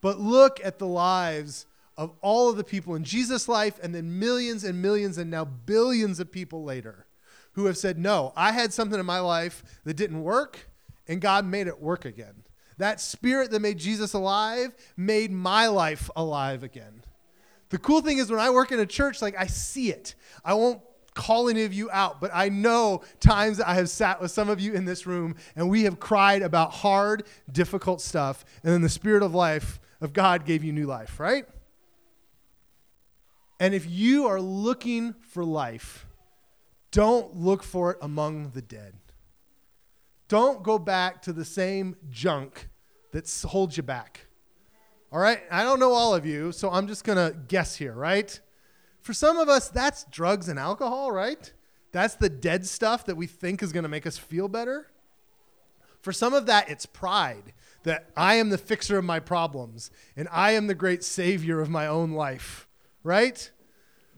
But 0.00 0.18
look 0.18 0.60
at 0.64 0.80
the 0.80 0.86
lives 0.88 1.66
of 1.96 2.12
all 2.22 2.50
of 2.50 2.56
the 2.56 2.64
people 2.64 2.96
in 2.96 3.04
Jesus' 3.04 3.48
life 3.48 3.78
and 3.82 3.94
then 3.94 4.18
millions 4.18 4.64
and 4.64 4.82
millions 4.82 5.16
and 5.16 5.30
now 5.30 5.44
billions 5.44 6.18
of 6.18 6.32
people 6.32 6.64
later 6.64 7.06
who 7.52 7.66
have 7.66 7.76
said, 7.76 7.98
No, 7.98 8.32
I 8.34 8.50
had 8.50 8.72
something 8.72 8.98
in 8.98 9.06
my 9.06 9.20
life 9.20 9.62
that 9.84 9.94
didn't 9.94 10.22
work 10.22 10.68
and 11.06 11.20
God 11.20 11.44
made 11.44 11.68
it 11.68 11.80
work 11.80 12.04
again. 12.04 12.42
That 12.78 13.00
spirit 13.00 13.52
that 13.52 13.60
made 13.60 13.78
Jesus 13.78 14.12
alive 14.12 14.74
made 14.96 15.30
my 15.30 15.68
life 15.68 16.10
alive 16.16 16.64
again. 16.64 17.02
The 17.68 17.78
cool 17.78 18.00
thing 18.00 18.18
is 18.18 18.28
when 18.28 18.40
I 18.40 18.50
work 18.50 18.72
in 18.72 18.80
a 18.80 18.86
church, 18.86 19.22
like 19.22 19.36
I 19.38 19.46
see 19.46 19.92
it. 19.92 20.16
I 20.44 20.54
won't 20.54 20.80
call 21.14 21.48
any 21.48 21.64
of 21.64 21.72
you 21.72 21.90
out, 21.90 22.20
but 22.20 22.30
I 22.32 22.48
know 22.48 23.02
times 23.18 23.58
that 23.58 23.68
I 23.68 23.74
have 23.74 23.88
sat 23.88 24.20
with 24.20 24.30
some 24.30 24.48
of 24.48 24.60
you 24.60 24.72
in 24.74 24.84
this 24.84 25.06
room 25.06 25.34
and 25.56 25.68
we 25.68 25.84
have 25.84 26.00
cried 26.00 26.42
about 26.42 26.72
hard, 26.72 27.24
difficult 27.50 28.00
stuff, 28.00 28.44
and 28.62 28.72
then 28.72 28.82
the 28.82 28.88
Spirit 28.88 29.22
of 29.22 29.34
life 29.34 29.80
of 30.00 30.12
God 30.12 30.44
gave 30.44 30.64
you 30.64 30.72
new 30.72 30.86
life, 30.86 31.20
right? 31.20 31.44
And 33.58 33.74
if 33.74 33.88
you 33.88 34.26
are 34.26 34.40
looking 34.40 35.14
for 35.20 35.44
life, 35.44 36.06
don't 36.90 37.36
look 37.36 37.62
for 37.62 37.92
it 37.92 37.98
among 38.00 38.50
the 38.50 38.62
dead. 38.62 38.94
Don't 40.28 40.62
go 40.62 40.78
back 40.78 41.22
to 41.22 41.32
the 41.32 41.44
same 41.44 41.96
junk 42.08 42.68
that 43.12 43.28
holds 43.48 43.76
you 43.76 43.82
back. 43.82 44.26
All 45.12 45.18
right? 45.18 45.40
I 45.50 45.64
don't 45.64 45.80
know 45.80 45.92
all 45.92 46.14
of 46.14 46.24
you, 46.24 46.52
so 46.52 46.70
I'm 46.70 46.86
just 46.86 47.04
going 47.04 47.18
to 47.18 47.36
guess 47.48 47.76
here, 47.76 47.92
right? 47.92 48.40
For 49.00 49.14
some 49.14 49.38
of 49.38 49.48
us, 49.48 49.68
that's 49.68 50.04
drugs 50.04 50.48
and 50.48 50.58
alcohol, 50.58 51.10
right? 51.10 51.52
That's 51.92 52.14
the 52.14 52.28
dead 52.28 52.66
stuff 52.66 53.06
that 53.06 53.16
we 53.16 53.26
think 53.26 53.62
is 53.62 53.72
going 53.72 53.82
to 53.82 53.88
make 53.88 54.06
us 54.06 54.18
feel 54.18 54.48
better. 54.48 54.86
For 56.00 56.12
some 56.12 56.32
of 56.34 56.46
that, 56.46 56.68
it's 56.70 56.86
pride 56.86 57.52
that 57.82 58.10
I 58.16 58.34
am 58.34 58.50
the 58.50 58.58
fixer 58.58 58.98
of 58.98 59.04
my 59.04 59.20
problems 59.20 59.90
and 60.16 60.28
I 60.30 60.52
am 60.52 60.66
the 60.66 60.74
great 60.74 61.02
savior 61.02 61.60
of 61.60 61.68
my 61.68 61.86
own 61.86 62.12
life, 62.12 62.68
right? 63.02 63.50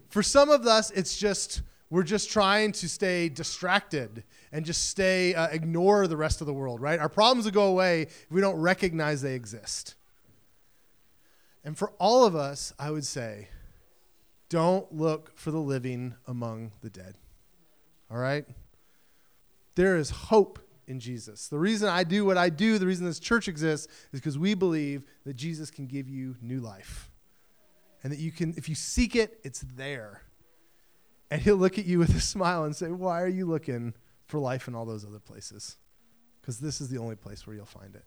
For 0.09 0.23
some 0.23 0.51
of 0.51 0.67
us, 0.67 0.91
it's 0.91 1.17
just 1.17 1.63
we're 1.91 2.03
just 2.03 2.31
trying 2.31 2.73
to 2.73 2.89
stay 2.89 3.29
distracted 3.29 4.25
and 4.51 4.65
just 4.65 4.89
stay 4.89 5.35
uh, 5.35 5.49
ignore 5.49 6.07
the 6.07 6.17
rest 6.17 6.41
of 6.41 6.47
the 6.47 6.53
world, 6.53 6.81
right? 6.81 6.99
Our 6.99 7.09
problems 7.09 7.45
will 7.45 7.53
go 7.53 7.67
away 7.67 8.03
if 8.03 8.31
we 8.31 8.41
don't 8.41 8.57
recognize 8.57 9.23
they 9.23 9.35
exist. 9.35 9.95
And 11.65 11.77
for 11.77 11.93
all 11.99 12.25
of 12.25 12.35
us, 12.35 12.73
I 12.79 12.91
would 12.91 13.05
say, 13.05 13.49
don't 14.53 14.93
look 14.93 15.33
for 15.35 15.51
the 15.51 15.59
living 15.59 16.15
among 16.27 16.73
the 16.83 16.91
dead. 16.91 17.15
All 18.11 18.19
right? 18.19 18.45
There 19.77 19.97
is 19.97 20.11
hope 20.11 20.59
in 20.87 21.01
Jesus. 21.01 21.49
The 21.49 21.59
reason 21.59 21.89
I 21.89 22.05
do 22.05 22.27
what 22.27 22.37
I 22.37 22.51
do, 22.51 22.77
the 22.77 22.87
reason 22.87 23.07
this 23.07 23.19
church 23.19 23.49
exists, 23.49 23.91
is 24.13 24.21
because 24.21 24.39
we 24.39 24.53
believe 24.53 25.05
that 25.25 25.37
Jesus 25.37 25.71
can 25.71 25.87
give 25.87 26.07
you 26.07 26.37
new 26.43 26.61
life. 26.61 27.11
And 28.03 28.13
that 28.13 28.19
you 28.19 28.31
can, 28.31 28.53
if 28.59 28.69
you 28.69 28.75
seek 28.75 29.17
it, 29.17 29.41
it's 29.43 29.65
there. 29.75 30.21
And 31.31 31.41
he'll 31.41 31.57
look 31.57 31.79
at 31.79 31.87
you 31.87 31.99
with 31.99 32.15
a 32.15 32.21
smile 32.35 32.65
and 32.65 32.77
say, 32.77 32.89
Why 32.89 33.23
are 33.23 33.29
you 33.29 33.47
looking 33.47 33.95
for 34.27 34.39
life 34.39 34.69
in 34.69 34.75
all 34.75 34.85
those 34.85 35.07
other 35.07 35.19
places? 35.19 35.79
Because 36.43 36.59
this 36.59 36.83
is 36.83 36.91
the 36.91 36.99
only 36.99 37.17
place 37.17 37.47
where 37.47 37.57
you'll 37.57 37.65
find 37.65 37.95
it. 37.95 38.05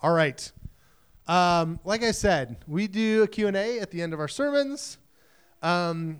All 0.00 0.14
right. 0.14 0.50
Um, 1.28 1.78
like 1.84 2.02
I 2.02 2.10
said, 2.12 2.56
we 2.66 2.88
do 2.88 3.22
a 3.22 3.28
Q&A 3.28 3.80
at 3.80 3.90
the 3.90 4.00
end 4.00 4.14
of 4.14 4.20
our 4.20 4.28
sermons. 4.28 4.96
Um, 5.62 6.16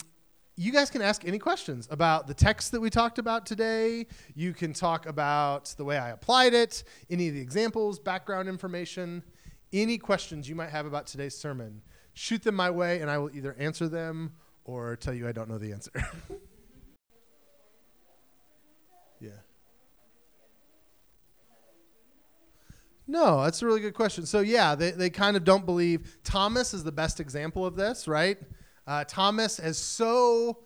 you 0.54 0.70
guys 0.70 0.90
can 0.90 1.00
ask 1.00 1.26
any 1.26 1.38
questions 1.38 1.88
about 1.90 2.26
the 2.26 2.34
text 2.34 2.72
that 2.72 2.80
we 2.80 2.90
talked 2.90 3.18
about 3.18 3.46
today. 3.46 4.06
You 4.34 4.52
can 4.52 4.74
talk 4.74 5.06
about 5.06 5.74
the 5.78 5.84
way 5.84 5.96
I 5.96 6.10
applied 6.10 6.52
it, 6.52 6.84
any 7.08 7.28
of 7.28 7.34
the 7.34 7.40
examples, 7.40 7.98
background 7.98 8.48
information, 8.48 9.22
any 9.72 9.96
questions 9.96 10.48
you 10.48 10.54
might 10.54 10.70
have 10.70 10.84
about 10.84 11.06
today's 11.06 11.36
sermon. 11.36 11.80
Shoot 12.12 12.42
them 12.42 12.56
my 12.56 12.70
way, 12.70 13.00
and 13.00 13.10
I 13.10 13.16
will 13.18 13.34
either 13.34 13.54
answer 13.58 13.88
them 13.88 14.32
or 14.64 14.96
tell 14.96 15.14
you 15.14 15.26
I 15.26 15.32
don't 15.32 15.48
know 15.48 15.58
the 15.58 15.72
answer. 15.72 15.92
No, 23.10 23.42
that's 23.42 23.62
a 23.62 23.66
really 23.66 23.80
good 23.80 23.94
question. 23.94 24.26
So, 24.26 24.40
yeah, 24.40 24.74
they, 24.74 24.90
they 24.90 25.08
kind 25.08 25.34
of 25.34 25.42
don't 25.42 25.64
believe. 25.64 26.18
Thomas 26.24 26.74
is 26.74 26.84
the 26.84 26.92
best 26.92 27.20
example 27.20 27.64
of 27.64 27.74
this, 27.74 28.06
right? 28.06 28.36
Uh, 28.86 29.04
Thomas 29.04 29.58
is 29.58 29.78
so, 29.78 30.58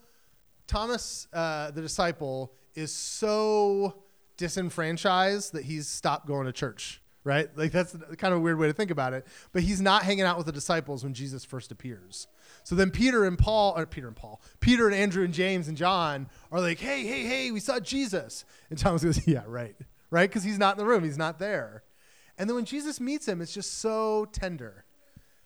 Thomas, 0.66 1.28
uh, 1.32 1.70
the 1.70 1.80
disciple, 1.80 2.52
is 2.74 2.92
so 2.92 4.02
disenfranchised 4.36 5.52
that 5.52 5.64
he's 5.64 5.86
stopped 5.86 6.26
going 6.26 6.46
to 6.46 6.52
church, 6.52 7.00
right? 7.22 7.48
Like, 7.56 7.70
that's 7.70 7.92
kind 8.18 8.34
of 8.34 8.40
a 8.40 8.42
weird 8.42 8.58
way 8.58 8.66
to 8.66 8.72
think 8.72 8.90
about 8.90 9.12
it. 9.12 9.24
But 9.52 9.62
he's 9.62 9.80
not 9.80 10.02
hanging 10.02 10.24
out 10.24 10.36
with 10.36 10.46
the 10.46 10.52
disciples 10.52 11.04
when 11.04 11.14
Jesus 11.14 11.44
first 11.44 11.70
appears. 11.70 12.26
So 12.64 12.74
then 12.74 12.90
Peter 12.90 13.24
and 13.24 13.38
Paul, 13.38 13.74
or 13.76 13.86
Peter 13.86 14.08
and 14.08 14.16
Paul, 14.16 14.42
Peter 14.58 14.88
and 14.88 14.96
Andrew 14.96 15.24
and 15.24 15.32
James 15.32 15.68
and 15.68 15.76
John 15.76 16.28
are 16.50 16.60
like, 16.60 16.80
hey, 16.80 17.06
hey, 17.06 17.22
hey, 17.22 17.52
we 17.52 17.60
saw 17.60 17.78
Jesus. 17.78 18.44
And 18.68 18.76
Thomas 18.76 19.04
goes, 19.04 19.26
yeah, 19.28 19.44
right, 19.46 19.76
right? 20.10 20.28
Because 20.28 20.42
he's 20.42 20.58
not 20.58 20.76
in 20.76 20.78
the 20.78 20.86
room, 20.86 21.04
he's 21.04 21.18
not 21.18 21.38
there. 21.38 21.84
And 22.38 22.48
then 22.48 22.56
when 22.56 22.64
Jesus 22.64 23.00
meets 23.00 23.26
him, 23.26 23.40
it's 23.40 23.54
just 23.54 23.80
so 23.80 24.26
tender. 24.32 24.84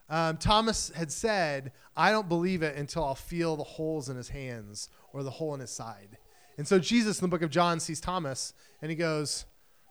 Um, 0.09 0.37
Thomas 0.37 0.91
had 0.95 1.11
said, 1.11 1.73
I 1.97 2.13
don't 2.13 2.29
believe 2.29 2.63
it 2.63 2.77
until 2.77 3.05
I'll 3.05 3.15
feel 3.15 3.57
the 3.57 3.65
holes 3.65 4.09
in 4.09 4.17
his 4.17 4.29
hands 4.29 4.89
or 5.13 5.23
the 5.23 5.31
hole 5.31 5.55
in 5.55 5.61
his 5.61 5.71
side. 5.71 6.19
And 6.59 6.67
so 6.67 6.79
Jesus 6.79 7.21
in 7.21 7.25
the 7.25 7.29
book 7.29 7.43
of 7.43 7.51
John 7.51 7.81
sees 7.81 8.01
Thomas 8.01 8.55
and 8.81 8.91
he 8.91 8.97
goes, 8.97 9.47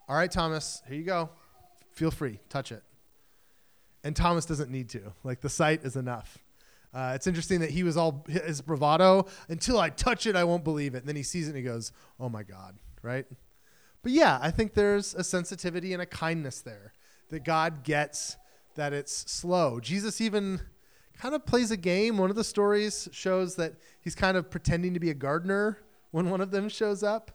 All 0.07 0.15
right, 0.15 0.31
Thomas, 0.31 0.81
here 0.87 0.97
you 0.97 1.03
go. 1.03 1.29
Feel 1.91 2.11
free, 2.11 2.39
touch 2.49 2.71
it. 2.71 2.83
And 4.03 4.15
Thomas 4.15 4.45
doesn't 4.45 4.69
need 4.69 4.89
to. 4.89 5.13
Like 5.23 5.41
the 5.41 5.49
sight 5.49 5.83
is 5.83 5.95
enough. 5.95 6.37
Uh, 6.93 7.11
it's 7.13 7.27
interesting 7.27 7.59
that 7.59 7.71
he 7.71 7.83
was 7.83 7.97
all 7.97 8.23
his 8.29 8.61
bravado. 8.61 9.25
Until 9.49 9.79
I 9.79 9.89
touch 9.89 10.25
it, 10.27 10.35
I 10.35 10.45
won't 10.45 10.63
believe 10.63 10.95
it. 10.95 10.99
And 10.99 11.07
then 11.07 11.17
he 11.17 11.23
sees 11.23 11.47
it 11.47 11.49
and 11.49 11.57
he 11.57 11.63
goes, 11.63 11.91
Oh 12.19 12.29
my 12.29 12.43
God, 12.43 12.77
right? 13.01 13.25
But 14.05 14.11
yeah, 14.11 14.37
I 14.39 14.51
think 14.51 14.75
there's 14.75 15.15
a 15.15 15.23
sensitivity 15.23 15.91
and 15.91 15.99
a 15.99 16.05
kindness 16.05 16.61
there 16.61 16.93
that 17.29 17.43
God 17.43 17.83
gets 17.83 18.37
that 18.75 18.93
it's 18.93 19.31
slow. 19.31 19.79
Jesus 19.79 20.21
even 20.21 20.61
kind 21.17 21.33
of 21.33 21.43
plays 21.47 21.71
a 21.71 21.77
game. 21.77 22.19
One 22.19 22.29
of 22.29 22.35
the 22.35 22.43
stories 22.43 23.09
shows 23.11 23.55
that 23.55 23.73
he's 24.01 24.13
kind 24.13 24.37
of 24.37 24.51
pretending 24.51 24.93
to 24.93 24.99
be 24.99 25.09
a 25.09 25.15
gardener 25.15 25.79
when 26.11 26.29
one 26.29 26.39
of 26.39 26.51
them 26.51 26.69
shows 26.69 27.01
up. 27.01 27.31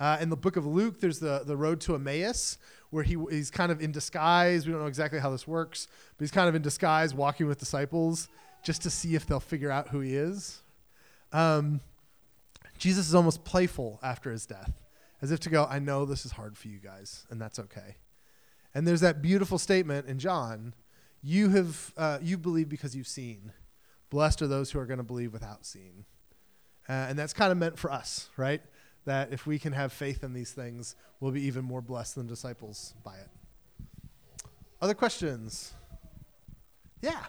Uh, 0.00 0.18
in 0.20 0.28
the 0.28 0.36
book 0.36 0.56
of 0.56 0.66
Luke, 0.66 0.98
there's 1.00 1.20
the, 1.20 1.42
the 1.46 1.56
road 1.56 1.80
to 1.82 1.94
Emmaus, 1.94 2.58
where 2.90 3.04
he, 3.04 3.16
he's 3.30 3.52
kind 3.52 3.70
of 3.70 3.80
in 3.80 3.92
disguise. 3.92 4.66
We 4.66 4.72
don't 4.72 4.80
know 4.80 4.88
exactly 4.88 5.20
how 5.20 5.30
this 5.30 5.46
works, 5.46 5.86
but 6.16 6.24
he's 6.24 6.32
kind 6.32 6.48
of 6.48 6.56
in 6.56 6.62
disguise 6.62 7.14
walking 7.14 7.46
with 7.46 7.60
disciples 7.60 8.28
just 8.64 8.82
to 8.82 8.90
see 8.90 9.14
if 9.14 9.24
they'll 9.24 9.38
figure 9.38 9.70
out 9.70 9.90
who 9.90 10.00
he 10.00 10.16
is. 10.16 10.62
Um, 11.32 11.80
Jesus 12.76 13.06
is 13.06 13.14
almost 13.14 13.44
playful 13.44 14.00
after 14.02 14.32
his 14.32 14.46
death, 14.46 14.72
as 15.20 15.30
if 15.30 15.40
to 15.40 15.50
go, 15.50 15.66
I 15.68 15.78
know 15.78 16.04
this 16.04 16.24
is 16.24 16.32
hard 16.32 16.56
for 16.56 16.68
you 16.68 16.78
guys, 16.78 17.26
and 17.30 17.40
that's 17.40 17.58
okay. 17.58 17.96
And 18.74 18.86
there's 18.86 19.00
that 19.00 19.22
beautiful 19.22 19.58
statement 19.58 20.06
in 20.06 20.18
John 20.18 20.74
you 21.22 21.48
have 21.50 21.92
uh, 21.96 22.18
you 22.22 22.38
believe 22.38 22.68
because 22.68 22.94
you've 22.94 23.08
seen. 23.08 23.52
Blessed 24.10 24.42
are 24.42 24.46
those 24.46 24.70
who 24.70 24.78
are 24.78 24.86
going 24.86 24.98
to 24.98 25.04
believe 25.04 25.32
without 25.32 25.66
seeing. 25.66 26.04
Uh, 26.88 26.92
and 26.92 27.18
that's 27.18 27.32
kind 27.32 27.52
of 27.52 27.58
meant 27.58 27.78
for 27.78 27.92
us, 27.92 28.30
right? 28.36 28.62
That 29.04 29.32
if 29.32 29.46
we 29.46 29.58
can 29.58 29.72
have 29.72 29.92
faith 29.92 30.24
in 30.24 30.32
these 30.32 30.52
things, 30.52 30.94
we'll 31.20 31.32
be 31.32 31.42
even 31.42 31.64
more 31.64 31.82
blessed 31.82 32.14
than 32.14 32.26
disciples 32.26 32.94
by 33.04 33.16
it. 33.16 33.28
Other 34.80 34.94
questions? 34.94 35.74
Yeah. 37.02 37.24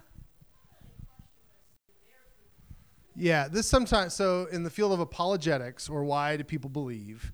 Yeah, 3.15 3.49
this 3.49 3.67
sometimes, 3.67 4.13
so 4.13 4.47
in 4.51 4.63
the 4.63 4.69
field 4.69 4.93
of 4.93 5.01
apologetics 5.01 5.89
or 5.89 6.05
why 6.05 6.37
do 6.37 6.43
people 6.45 6.69
believe, 6.69 7.33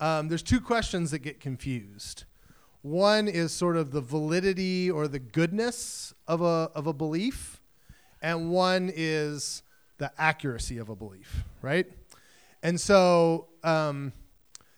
um, 0.00 0.28
there's 0.28 0.42
two 0.42 0.60
questions 0.60 1.10
that 1.10 1.20
get 1.20 1.40
confused. 1.40 2.24
One 2.82 3.28
is 3.28 3.52
sort 3.52 3.76
of 3.76 3.90
the 3.90 4.00
validity 4.00 4.90
or 4.90 5.08
the 5.08 5.18
goodness 5.18 6.14
of 6.28 6.40
a, 6.40 6.70
of 6.74 6.86
a 6.86 6.92
belief, 6.92 7.60
and 8.22 8.50
one 8.50 8.92
is 8.94 9.62
the 9.98 10.12
accuracy 10.18 10.78
of 10.78 10.88
a 10.88 10.94
belief, 10.94 11.44
right? 11.62 11.86
And 12.62 12.80
so 12.80 13.48
um, 13.64 14.12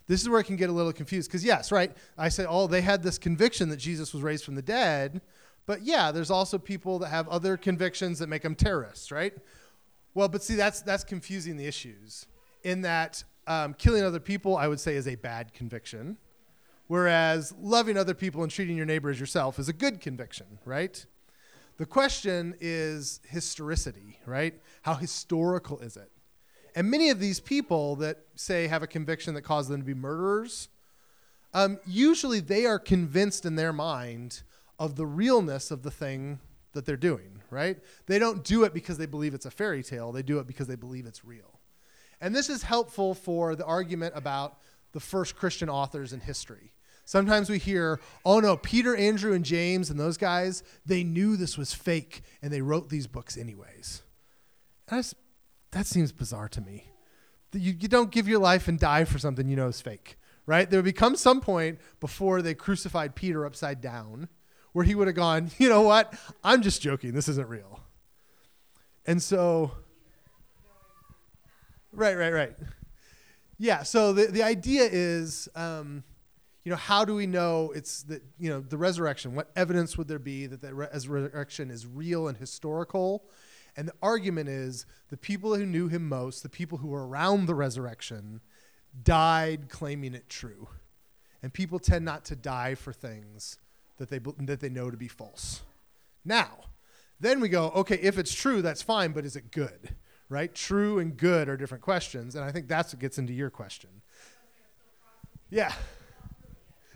this 0.06 0.22
is 0.22 0.28
where 0.28 0.40
it 0.40 0.44
can 0.44 0.56
get 0.56 0.70
a 0.70 0.72
little 0.72 0.92
confused 0.92 1.28
because, 1.28 1.44
yes, 1.44 1.70
right, 1.70 1.94
I 2.16 2.28
say, 2.28 2.46
oh, 2.48 2.66
they 2.66 2.80
had 2.80 3.02
this 3.02 3.18
conviction 3.18 3.68
that 3.70 3.76
Jesus 3.76 4.14
was 4.14 4.22
raised 4.22 4.44
from 4.44 4.54
the 4.54 4.62
dead, 4.62 5.20
but 5.66 5.82
yeah, 5.82 6.10
there's 6.12 6.30
also 6.30 6.56
people 6.56 6.98
that 7.00 7.08
have 7.08 7.28
other 7.28 7.56
convictions 7.56 8.18
that 8.20 8.28
make 8.28 8.42
them 8.42 8.54
terrorists, 8.54 9.10
right? 9.12 9.34
Well, 10.14 10.28
but 10.28 10.42
see, 10.42 10.54
that's, 10.54 10.80
that's 10.80 11.04
confusing 11.04 11.56
the 11.56 11.66
issues 11.66 12.26
in 12.62 12.82
that 12.82 13.22
um, 13.48 13.74
killing 13.74 14.04
other 14.04 14.20
people, 14.20 14.56
I 14.56 14.68
would 14.68 14.78
say, 14.78 14.94
is 14.94 15.08
a 15.08 15.16
bad 15.16 15.52
conviction 15.52 16.18
whereas 16.88 17.54
loving 17.60 17.96
other 17.96 18.14
people 18.14 18.42
and 18.42 18.50
treating 18.50 18.76
your 18.76 18.86
neighbor 18.86 19.10
as 19.10 19.20
yourself 19.20 19.58
is 19.58 19.68
a 19.68 19.72
good 19.72 20.00
conviction, 20.00 20.58
right? 20.64 21.06
The 21.76 21.86
question 21.86 22.56
is 22.60 23.20
historicity, 23.28 24.18
right? 24.26 24.54
How 24.82 24.94
historical 24.94 25.78
is 25.78 25.96
it? 25.96 26.10
And 26.74 26.90
many 26.90 27.10
of 27.10 27.20
these 27.20 27.40
people 27.40 27.96
that 27.96 28.24
say 28.34 28.66
have 28.66 28.82
a 28.82 28.86
conviction 28.86 29.34
that 29.34 29.42
causes 29.42 29.68
them 29.68 29.80
to 29.80 29.86
be 29.86 29.94
murderers, 29.94 30.68
um, 31.54 31.78
usually 31.86 32.40
they 32.40 32.66
are 32.66 32.78
convinced 32.78 33.46
in 33.46 33.54
their 33.54 33.72
mind 33.72 34.42
of 34.78 34.96
the 34.96 35.06
realness 35.06 35.70
of 35.70 35.82
the 35.82 35.90
thing 35.90 36.40
that 36.72 36.84
they're 36.84 36.96
doing, 36.96 37.42
right? 37.50 37.78
They 38.06 38.18
don't 38.18 38.44
do 38.44 38.64
it 38.64 38.74
because 38.74 38.98
they 38.98 39.06
believe 39.06 39.34
it's 39.34 39.46
a 39.46 39.50
fairy 39.50 39.82
tale, 39.82 40.12
they 40.12 40.22
do 40.22 40.38
it 40.38 40.46
because 40.46 40.66
they 40.66 40.76
believe 40.76 41.06
it's 41.06 41.24
real. 41.24 41.57
And 42.20 42.34
this 42.34 42.48
is 42.48 42.62
helpful 42.62 43.14
for 43.14 43.54
the 43.54 43.64
argument 43.64 44.14
about 44.16 44.58
the 44.92 45.00
first 45.00 45.36
Christian 45.36 45.68
authors 45.68 46.12
in 46.12 46.20
history. 46.20 46.72
Sometimes 47.04 47.48
we 47.48 47.58
hear, 47.58 48.00
oh 48.24 48.40
no, 48.40 48.56
Peter, 48.56 48.94
Andrew, 48.94 49.32
and 49.32 49.44
James 49.44 49.88
and 49.88 49.98
those 49.98 50.18
guys, 50.18 50.62
they 50.84 51.04
knew 51.04 51.36
this 51.36 51.56
was 51.56 51.72
fake 51.72 52.22
and 52.42 52.52
they 52.52 52.60
wrote 52.60 52.90
these 52.90 53.06
books 53.06 53.38
anyways. 53.38 54.02
Just, 54.90 55.14
that 55.70 55.86
seems 55.86 56.12
bizarre 56.12 56.48
to 56.50 56.60
me. 56.60 56.90
You, 57.54 57.74
you 57.80 57.88
don't 57.88 58.10
give 58.10 58.28
your 58.28 58.40
life 58.40 58.68
and 58.68 58.78
die 58.78 59.04
for 59.04 59.18
something 59.18 59.48
you 59.48 59.56
know 59.56 59.68
is 59.68 59.80
fake, 59.80 60.18
right? 60.44 60.68
There 60.68 60.78
would 60.78 60.84
become 60.84 61.16
some 61.16 61.40
point 61.40 61.78
before 61.98 62.42
they 62.42 62.54
crucified 62.54 63.14
Peter 63.14 63.46
upside 63.46 63.80
down 63.80 64.28
where 64.72 64.84
he 64.84 64.94
would 64.94 65.06
have 65.06 65.16
gone, 65.16 65.50
you 65.58 65.68
know 65.68 65.82
what? 65.82 66.12
I'm 66.44 66.60
just 66.60 66.82
joking. 66.82 67.12
This 67.12 67.28
isn't 67.28 67.48
real. 67.48 67.80
And 69.06 69.22
so, 69.22 69.72
right, 71.92 72.16
right, 72.16 72.32
right. 72.32 72.56
Yeah, 73.58 73.82
so 73.82 74.12
the, 74.12 74.26
the 74.26 74.42
idea 74.42 74.88
is 74.90 75.48
um, 75.54 76.04
you 76.68 76.70
know, 76.70 76.76
how 76.76 77.02
do 77.02 77.14
we 77.14 77.26
know 77.26 77.72
it's 77.74 78.02
that, 78.02 78.22
you 78.38 78.50
know, 78.50 78.60
the 78.60 78.76
resurrection? 78.76 79.34
What 79.34 79.50
evidence 79.56 79.96
would 79.96 80.06
there 80.06 80.18
be 80.18 80.44
that 80.44 80.60
the 80.60 80.74
resurrection 80.74 81.70
is 81.70 81.86
real 81.86 82.28
and 82.28 82.36
historical? 82.36 83.24
And 83.74 83.88
the 83.88 83.94
argument 84.02 84.50
is 84.50 84.84
the 85.08 85.16
people 85.16 85.54
who 85.54 85.64
knew 85.64 85.88
him 85.88 86.06
most, 86.06 86.42
the 86.42 86.50
people 86.50 86.76
who 86.76 86.88
were 86.88 87.08
around 87.08 87.46
the 87.46 87.54
resurrection, 87.54 88.42
died 89.02 89.70
claiming 89.70 90.14
it 90.14 90.28
true. 90.28 90.68
And 91.42 91.54
people 91.54 91.78
tend 91.78 92.04
not 92.04 92.26
to 92.26 92.36
die 92.36 92.74
for 92.74 92.92
things 92.92 93.58
that 93.96 94.10
they, 94.10 94.18
that 94.18 94.60
they 94.60 94.68
know 94.68 94.90
to 94.90 94.96
be 94.98 95.08
false. 95.08 95.62
Now, 96.22 96.50
then 97.18 97.40
we 97.40 97.48
go, 97.48 97.70
okay, 97.70 97.98
if 98.02 98.18
it's 98.18 98.34
true, 98.34 98.60
that's 98.60 98.82
fine, 98.82 99.12
but 99.12 99.24
is 99.24 99.36
it 99.36 99.52
good? 99.52 99.94
Right? 100.28 100.54
True 100.54 100.98
and 100.98 101.16
good 101.16 101.48
are 101.48 101.56
different 101.56 101.82
questions. 101.82 102.34
And 102.34 102.44
I 102.44 102.52
think 102.52 102.68
that's 102.68 102.92
what 102.92 103.00
gets 103.00 103.18
into 103.18 103.32
your 103.32 103.50
question. 103.50 103.90
Yeah. 105.50 105.72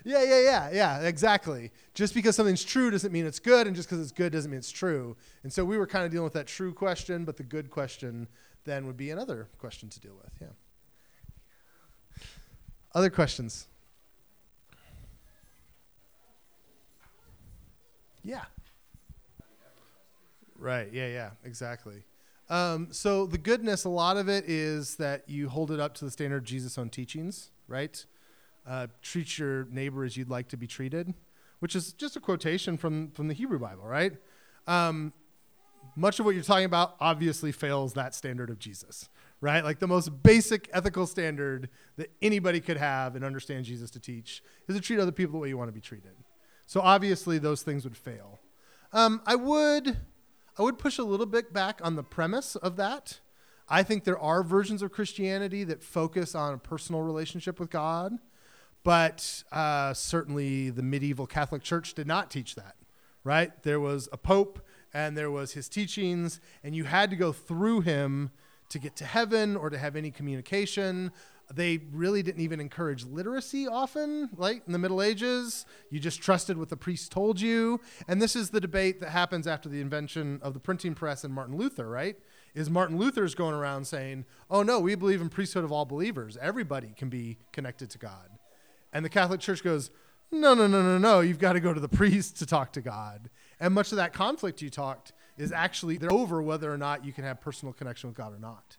Yeah, 0.05 0.25
yeah, 0.25 0.41
yeah, 0.41 0.71
yeah, 0.73 1.01
exactly. 1.01 1.71
Just 1.95 2.13
because 2.13 2.35
something's 2.35 2.65
true 2.65 2.91
doesn't 2.91 3.13
mean 3.13 3.25
it's 3.25 3.39
good, 3.39 3.69
and 3.69 3.77
just 3.77 3.89
because 3.89 4.03
it's 4.03 4.11
good 4.11 4.33
doesn't 4.33 4.51
mean 4.51 4.59
it's 4.59 4.71
true. 4.71 5.17
And 5.45 5.53
so 5.53 5.65
we 5.65 5.79
were 5.79 5.87
kind 5.87 6.05
of 6.05 6.11
dealing 6.11 6.25
with 6.25 6.33
that 6.33 6.49
true 6.49 6.75
question, 6.75 7.25
but 7.25 7.37
the 7.37 7.45
good 7.45 7.71
question 7.71 8.27
then 8.65 8.87
would 8.87 8.97
be 8.97 9.11
another 9.11 9.49
question 9.59 9.89
to 9.91 10.01
deal 10.01 10.15
with. 10.21 10.33
Yeah. 10.41 10.49
Other 12.95 13.11
questions? 13.11 13.69
Yeah. 18.25 18.45
Right, 20.59 20.89
yeah, 20.93 21.09
yeah, 21.09 21.31
exactly. 21.45 22.03
Um, 22.49 22.89
so 22.91 23.27
the 23.27 23.39
goodness, 23.39 23.85
a 23.85 23.89
lot 23.89 24.17
of 24.17 24.29
it 24.29 24.45
is 24.47 24.97
that 24.97 25.29
you 25.29 25.49
hold 25.49 25.71
it 25.71 25.81
up 25.81 25.95
to 25.95 26.05
the 26.05 26.11
standard 26.11 26.39
of 26.39 26.45
Jesus' 26.45 26.77
own 26.77 26.91
teachings, 26.91 27.51
right? 27.67 28.05
uh, 28.67 28.87
treat 29.01 29.39
your 29.39 29.65
neighbor 29.67 30.05
as 30.05 30.17
you'd 30.17 30.31
like 30.31 30.49
to 30.49 30.57
be 30.57 30.67
treated, 30.67 31.15
which 31.59 31.75
is 31.75 31.93
just 31.93 32.17
a 32.17 32.21
quotation 32.21 32.77
from, 32.77 33.11
from 33.11 33.29
the 33.29 33.35
Hebrew 33.35 33.59
Bible, 33.59 33.85
right? 33.85 34.13
Um, 34.67 35.13
much 35.97 36.21
of 36.21 36.27
what 36.27 36.35
you're 36.35 36.45
talking 36.45 36.65
about 36.65 36.95
obviously 37.01 37.53
fails 37.53 37.95
that 37.95 38.15
standard 38.15 38.51
of 38.51 38.59
Jesus, 38.59 39.09
right? 39.41 39.65
Like 39.65 39.81
the 39.81 39.89
most 39.89 40.23
basic 40.23 40.71
ethical 40.73 41.07
standard 41.07 41.69
that 41.97 42.11
anybody 42.23 42.61
could 42.61 42.77
have 42.77 43.17
and 43.17 43.25
understand 43.25 43.65
Jesus 43.65 43.91
to 43.91 44.01
teach 44.01 44.43
is 44.69 44.77
to 44.77 44.81
treat 44.81 45.01
other 45.01 45.13
people 45.13 45.33
the 45.33 45.39
way 45.39 45.49
you 45.49 45.59
want 45.59 45.69
to 45.69 45.73
be 45.73 45.81
treated. 45.81 46.13
So 46.67 46.81
obviously 46.81 47.39
those 47.39 47.63
things 47.63 47.85
would 47.85 47.97
fail. 47.97 48.39
Um, 48.93 49.21
I 49.27 49.35
would 49.35 49.97
I 50.59 50.63
would 50.63 50.79
push 50.79 50.99
a 50.99 51.05
little 51.05 51.27
bit 51.27 51.53
back 51.53 51.81
on 51.83 51.97
the 51.97 52.03
premise 52.03 52.57
of 52.57 52.77
that. 52.77 53.21
I 53.69 53.83
think 53.83 54.05
there 54.05 54.19
are 54.19 54.43
versions 54.43 54.83
of 54.83 54.93
Christianity 54.93 55.65
that 55.65 55.83
focus 55.83 56.35
on 56.35 56.53
a 56.53 56.59
personal 56.59 57.01
relationship 57.03 57.59
with 57.59 57.71
God. 57.71 58.19
but 58.85 59.45
uh, 59.53 59.95
certainly 59.95 60.71
the 60.71 60.83
medieval 60.83 61.27
Catholic 61.27 61.63
Church 61.63 61.95
did 61.95 62.07
not 62.07 62.31
teach 62.31 62.55
that, 62.57 62.75
right? 63.25 63.63
There 63.63 63.81
was 63.81 64.09
a 64.13 64.17
pope 64.17 64.61
and 64.93 65.17
there 65.17 65.31
was 65.31 65.53
his 65.53 65.69
teachings, 65.69 66.41
and 66.63 66.77
you 66.77 66.85
had 66.85 67.09
to 67.11 67.17
go 67.17 67.33
through 67.33 67.81
him 67.83 68.31
to 68.69 68.79
get 68.79 68.95
to 68.97 69.05
heaven 69.05 69.57
or 69.57 69.71
to 69.71 69.79
have 69.79 69.97
any 69.97 70.11
communication. 70.11 71.13
They 71.55 71.81
really 71.93 72.23
didn't 72.23 72.41
even 72.41 72.61
encourage 72.61 73.05
literacy 73.05 73.69
often, 73.69 74.31
like 74.37 74.63
in 74.67 74.73
the 74.73 74.79
Middle 74.79 75.03
Ages. 75.03 75.67
You 75.91 76.01
just 76.01 76.21
trusted 76.21 76.57
what 76.57 76.69
the 76.69 76.77
priest 76.77 77.13
told 77.13 77.41
you. 77.41 77.81
And 78.09 78.21
this 78.21 78.35
is 78.35 78.51
the 78.51 78.61
debate 78.61 79.01
that 79.01 79.11
happens 79.11 79.47
after 79.47 79.69
the 79.69 79.81
invention 79.81 80.41
of 80.43 80.55
the 80.55 80.61
printing 80.61 80.95
press 80.95 81.25
and 81.25 81.35
Martin 81.35 81.57
Luther, 81.57 81.89
right? 81.89 82.17
Is 82.55 82.69
Martin 82.69 82.99
Luther's 82.99 83.35
going 83.35 83.55
around 83.55 83.87
saying, 83.87 84.25
oh 84.51 84.63
no, 84.63 84.81
we 84.81 84.95
believe 84.95 85.21
in 85.21 85.29
priesthood 85.29 85.65
of 85.65 85.73
all 85.73 85.85
believers. 85.85 86.37
Everybody 86.41 86.93
can 86.97 87.09
be 87.09 87.39
connected 87.53 87.91
to 87.91 87.99
God. 87.99 88.31
And 88.93 89.05
the 89.05 89.11
Catholic 89.11 89.41
Church 89.41 89.63
goes, 89.63 89.91
no, 90.31 90.55
no, 90.55 90.67
no, 90.67 90.83
no, 90.83 90.99
no. 90.99 91.21
You've 91.21 91.39
got 91.39 91.53
to 91.55 91.61
go 91.61 91.75
to 91.75 91.81
the 91.81 91.89
priest 91.89 92.39
to 92.39 92.47
talk 92.47 92.73
to 92.73 92.81
God. 92.81 93.29
And 93.61 93.75
much 93.75 93.93
of 93.93 93.97
that 93.97 94.13
conflict 94.13 94.63
you 94.63 94.71
talked 94.71 95.13
is 95.37 95.53
actually 95.53 95.97
they're 95.99 96.13
over 96.13 96.43
whether 96.43 96.73
or 96.73 96.79
not 96.79 97.05
you 97.05 97.13
can 97.13 97.25
have 97.25 97.41
personal 97.41 97.73
connection 97.73 98.09
with 98.09 98.17
God 98.17 98.35
or 98.35 98.39
not. 98.39 98.77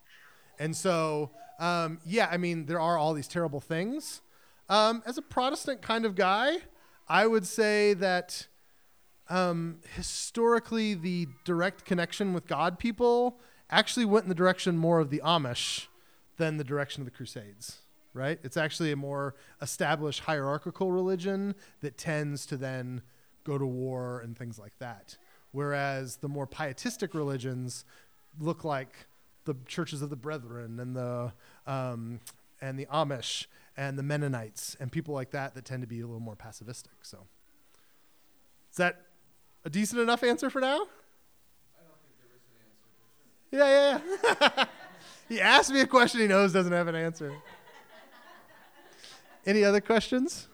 And 0.59 0.75
so, 0.75 1.31
um, 1.59 1.99
yeah, 2.05 2.27
I 2.31 2.37
mean, 2.37 2.65
there 2.65 2.79
are 2.79 2.97
all 2.97 3.13
these 3.13 3.27
terrible 3.27 3.59
things. 3.59 4.21
Um, 4.69 5.03
as 5.05 5.17
a 5.17 5.21
Protestant 5.21 5.81
kind 5.81 6.05
of 6.05 6.15
guy, 6.15 6.57
I 7.07 7.27
would 7.27 7.45
say 7.45 7.93
that 7.95 8.47
um, 9.29 9.79
historically, 9.95 10.93
the 10.93 11.27
direct 11.45 11.85
connection 11.85 12.33
with 12.33 12.47
God 12.47 12.79
people 12.79 13.39
actually 13.69 14.05
went 14.05 14.23
in 14.23 14.29
the 14.29 14.35
direction 14.35 14.77
more 14.77 14.99
of 14.99 15.09
the 15.09 15.21
Amish 15.23 15.87
than 16.37 16.57
the 16.57 16.63
direction 16.63 17.01
of 17.01 17.05
the 17.05 17.11
Crusades 17.11 17.83
right? 18.13 18.39
It's 18.43 18.57
actually 18.57 18.91
a 18.91 18.95
more 18.95 19.35
established 19.61 20.21
hierarchical 20.21 20.91
religion 20.91 21.55
that 21.81 21.97
tends 21.97 22.45
to 22.47 22.57
then 22.57 23.01
go 23.43 23.57
to 23.57 23.65
war 23.65 24.21
and 24.21 24.37
things 24.37 24.59
like 24.59 24.77
that. 24.79 25.17
Whereas 25.51 26.17
the 26.17 26.29
more 26.29 26.47
pietistic 26.47 27.13
religions 27.13 27.85
look 28.39 28.63
like 28.63 29.07
the 29.45 29.56
churches 29.67 30.01
of 30.01 30.10
the 30.10 30.15
Brethren 30.15 30.79
and 30.79 30.95
the 30.95 31.34
um, 31.67 32.19
and 32.62 32.79
the 32.79 32.86
Amish 32.86 33.47
and 33.75 33.97
the 33.97 34.03
Mennonites 34.03 34.77
and 34.79 34.91
people 34.91 35.13
like 35.13 35.32
that 35.32 35.56
that 35.56 35.65
tend 35.65 35.82
to 35.82 35.88
be 35.88 36.01
a 36.01 36.06
little 36.06 36.19
more 36.19 36.36
pacifistic. 36.36 36.95
So, 37.01 37.19
is 38.71 38.77
that 38.77 39.01
a 39.65 39.69
decent 39.69 40.01
enough 40.01 40.23
answer 40.23 40.49
for 40.49 40.62
now? 40.62 40.88
Yeah, 43.51 43.99
yeah, 43.99 43.99
yeah. 44.41 44.65
he 45.29 45.39
asked 45.39 45.71
me 45.71 45.82
a 45.82 45.88
question 45.88 46.21
he 46.21 46.27
knows 46.27 46.53
doesn't 46.53 46.71
have 46.73 46.88
an 46.88 46.95
answer. 46.95 47.32
Any 49.45 49.63
other 49.63 49.82
questions? 49.82 50.47